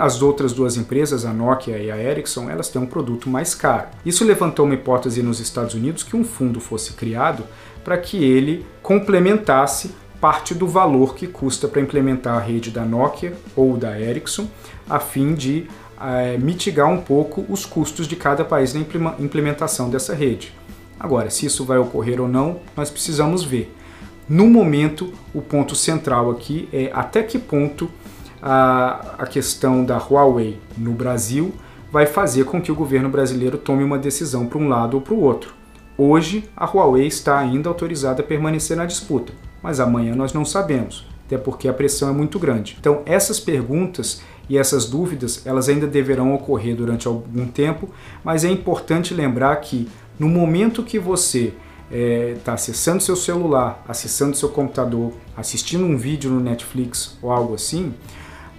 as 0.00 0.22
outras 0.22 0.52
duas 0.52 0.76
empresas, 0.76 1.24
a 1.24 1.32
Nokia 1.32 1.78
e 1.78 1.90
a 1.90 1.96
Ericsson, 1.96 2.48
elas 2.48 2.68
têm 2.68 2.80
um 2.80 2.86
produto 2.86 3.28
mais 3.28 3.54
caro. 3.54 3.88
Isso 4.04 4.24
levantou 4.24 4.64
uma 4.64 4.74
hipótese 4.74 5.22
nos 5.22 5.40
Estados 5.40 5.74
Unidos 5.74 6.02
que 6.02 6.16
um 6.16 6.24
fundo 6.24 6.60
fosse 6.60 6.94
criado 6.94 7.44
para 7.82 7.98
que 7.98 8.22
ele 8.22 8.64
complementasse 8.82 9.94
parte 10.20 10.54
do 10.54 10.66
valor 10.66 11.14
que 11.14 11.26
custa 11.26 11.68
para 11.68 11.82
implementar 11.82 12.36
a 12.36 12.40
rede 12.40 12.70
da 12.70 12.82
Nokia 12.82 13.34
ou 13.54 13.76
da 13.76 14.00
Ericsson, 14.00 14.48
a 14.88 14.98
fim 14.98 15.34
de 15.34 15.66
é, 16.00 16.38
mitigar 16.38 16.88
um 16.88 17.00
pouco 17.00 17.44
os 17.48 17.66
custos 17.66 18.08
de 18.08 18.16
cada 18.16 18.42
país 18.42 18.72
na 18.72 18.80
implementação 19.18 19.90
dessa 19.90 20.14
rede. 20.14 20.52
Agora, 20.98 21.28
se 21.28 21.44
isso 21.44 21.64
vai 21.64 21.76
ocorrer 21.76 22.20
ou 22.20 22.28
não, 22.28 22.60
nós 22.74 22.90
precisamos 22.90 23.44
ver. 23.44 23.74
No 24.28 24.46
momento, 24.48 25.12
o 25.34 25.42
ponto 25.42 25.74
central 25.74 26.30
aqui 26.30 26.66
é 26.72 26.90
até 26.94 27.22
que 27.22 27.38
ponto 27.38 27.90
a, 28.40 29.14
a 29.18 29.26
questão 29.26 29.84
da 29.84 29.98
Huawei 29.98 30.58
no 30.78 30.92
Brasil 30.92 31.54
vai 31.92 32.06
fazer 32.06 32.44
com 32.44 32.60
que 32.60 32.72
o 32.72 32.74
governo 32.74 33.10
brasileiro 33.10 33.58
tome 33.58 33.84
uma 33.84 33.98
decisão 33.98 34.46
para 34.46 34.58
um 34.58 34.68
lado 34.68 34.94
ou 34.94 35.00
para 35.02 35.12
o 35.12 35.20
outro. 35.20 35.54
Hoje, 35.96 36.48
a 36.56 36.64
Huawei 36.64 37.06
está 37.06 37.38
ainda 37.38 37.68
autorizada 37.68 38.22
a 38.22 38.24
permanecer 38.24 38.76
na 38.76 38.86
disputa, 38.86 39.32
mas 39.62 39.78
amanhã 39.78 40.14
nós 40.14 40.32
não 40.32 40.44
sabemos, 40.44 41.06
até 41.26 41.36
porque 41.36 41.68
a 41.68 41.72
pressão 41.74 42.08
é 42.08 42.12
muito 42.12 42.38
grande. 42.38 42.76
Então, 42.80 43.02
essas 43.04 43.38
perguntas 43.38 44.22
e 44.48 44.56
essas 44.56 44.86
dúvidas, 44.86 45.46
elas 45.46 45.68
ainda 45.68 45.86
deverão 45.86 46.34
ocorrer 46.34 46.74
durante 46.74 47.06
algum 47.06 47.46
tempo, 47.46 47.90
mas 48.24 48.42
é 48.42 48.48
importante 48.48 49.14
lembrar 49.14 49.54
que 49.56 49.86
no 50.18 50.28
momento 50.28 50.82
que 50.82 50.98
você 50.98 51.52
está 51.90 51.96
é, 51.96 52.36
tá 52.44 52.54
acessando 52.54 53.02
seu 53.02 53.16
celular, 53.16 53.84
acessando 53.86 54.36
seu 54.36 54.48
computador, 54.48 55.12
assistindo 55.36 55.84
um 55.84 55.96
vídeo 55.96 56.30
no 56.30 56.40
Netflix 56.40 57.16
ou 57.20 57.30
algo 57.30 57.54
assim, 57.54 57.94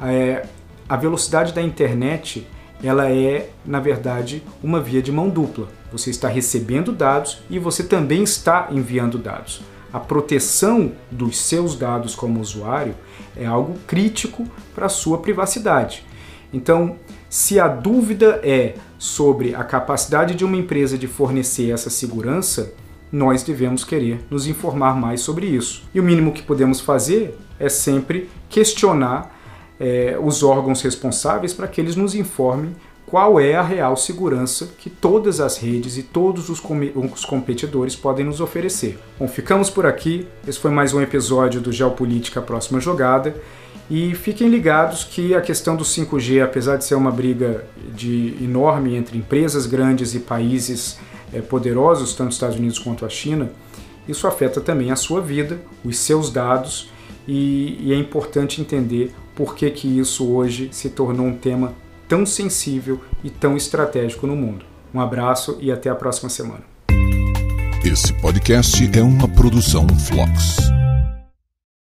é, 0.02 0.46
a 0.88 0.96
velocidade 0.96 1.54
da 1.54 1.62
internet 1.62 2.48
ela 2.84 3.10
é, 3.10 3.50
na 3.66 3.80
verdade, 3.80 4.44
uma 4.62 4.82
via 4.82 5.02
de 5.02 5.12
mão 5.12 5.30
dupla. 5.30 5.68
Você 5.92 6.10
está 6.10 6.28
recebendo 6.28 6.92
dados 6.92 7.40
e 7.50 7.58
você 7.58 7.84
também 7.84 8.24
está 8.24 8.68
enviando 8.72 9.18
dados. 9.18 9.62
A 9.92 10.00
proteção 10.00 10.92
dos 11.10 11.38
seus 11.38 11.76
dados 11.76 12.16
como 12.16 12.42
usuário 12.42 12.94
é 13.36 13.46
algo 13.46 13.78
crítico 13.88 14.46
para 14.74 14.88
a 14.88 14.90
sua 14.90 15.20
privacidade. 15.20 16.06
Então, 16.54 16.98
se 17.30 17.60
a 17.60 17.68
dúvida 17.68 18.40
é 18.44 18.76
sobre 18.98 19.56
a 19.56 19.64
capacidade 19.64 20.36
de 20.36 20.44
uma 20.46 20.58
empresa 20.58 20.98
de 20.98 21.08
fornecer 21.08 21.72
essa 21.72 21.90
segurança, 21.90 22.74
nós 23.16 23.44
devemos 23.44 23.86
querer 23.86 24.20
nos 24.30 24.46
informar 24.46 25.00
mais 25.00 25.22
sobre 25.22 25.46
isso. 25.46 25.84
E 25.94 26.00
o 26.02 26.04
mínimo 26.04 26.34
que 26.34 26.44
podemos 26.44 26.82
fazer 26.82 27.38
é 27.58 27.70
sempre 27.70 28.30
questionar 28.50 29.34
é, 29.80 30.18
os 30.22 30.44
órgãos 30.44 30.82
responsáveis 30.82 31.54
para 31.54 31.66
que 31.66 31.80
eles 31.80 31.96
nos 31.96 32.14
informem 32.14 32.76
qual 33.06 33.40
é 33.40 33.56
a 33.56 33.62
real 33.62 33.96
segurança 33.96 34.70
que 34.78 34.90
todas 34.90 35.40
as 35.40 35.58
redes 35.58 35.98
e 35.98 36.04
todos 36.04 36.50
os, 36.50 36.60
com 36.60 36.78
os, 37.14 37.24
competidores 37.24 37.96
podem 37.96 38.26
nos 38.26 38.42
oferecer. 38.42 39.00
Bom, 39.18 39.30
ficamos 39.30 39.70
por 39.70 39.86
aqui. 39.86 40.28
Esse 40.46 40.60
foi 40.60 40.72
mais 40.72 40.94
um 40.94 41.00
episódio 41.00 41.62
do 41.62 41.72
Geopolítica 41.72 42.42
Próxima 42.42 42.82
Jogada. 42.82 43.34
E 43.90 44.14
fiquem 44.16 44.50
ligados 44.50 45.06
que 45.06 45.34
a 45.34 45.40
questão 45.40 45.78
do 45.78 45.86
5G, 45.86 46.44
apesar 46.44 46.76
de 46.76 46.84
ser 46.84 46.96
uma 46.96 47.12
briga 47.12 47.64
de 47.94 48.36
enorme 48.42 48.96
entre 48.96 49.18
empresas 49.18 49.66
grandes 49.68 50.14
e 50.16 50.20
países 50.20 50.98
é, 51.34 51.42
poderosos, 51.42 52.14
tanto 52.14 52.30
os 52.30 52.36
Estados 52.36 52.58
Unidos 52.58 52.80
quanto 52.80 53.06
a 53.06 53.10
China, 53.10 53.52
isso 54.08 54.28
afeta 54.28 54.62
também 54.62 54.92
a 54.92 54.96
sua 54.96 55.22
vida, 55.22 55.60
os 55.84 55.98
seus 55.98 56.32
dados, 56.32 56.90
e, 57.28 57.78
e 57.82 57.94
é 57.94 57.96
importante 57.96 58.62
entender 58.62 59.14
por 59.36 59.56
que, 59.56 59.70
que 59.72 60.00
isso 60.00 60.32
hoje 60.32 60.70
se 60.72 60.90
tornou 60.90 61.26
um 61.26 61.36
tema 61.36 61.74
tão 62.08 62.26
sensível 62.26 63.02
e 63.24 63.30
tão 63.30 63.58
estratégico 63.58 64.28
no 64.28 64.36
mundo. 64.36 64.66
Um 64.94 65.00
abraço 65.02 65.58
e 65.60 65.72
até 65.72 65.90
a 65.90 65.96
próxima 65.96 66.30
semana. 66.30 66.64
Esse 67.84 68.14
podcast 68.14 68.90
é 68.98 69.02
uma 69.02 69.28
produção 69.28 69.88
Flux. 69.88 70.85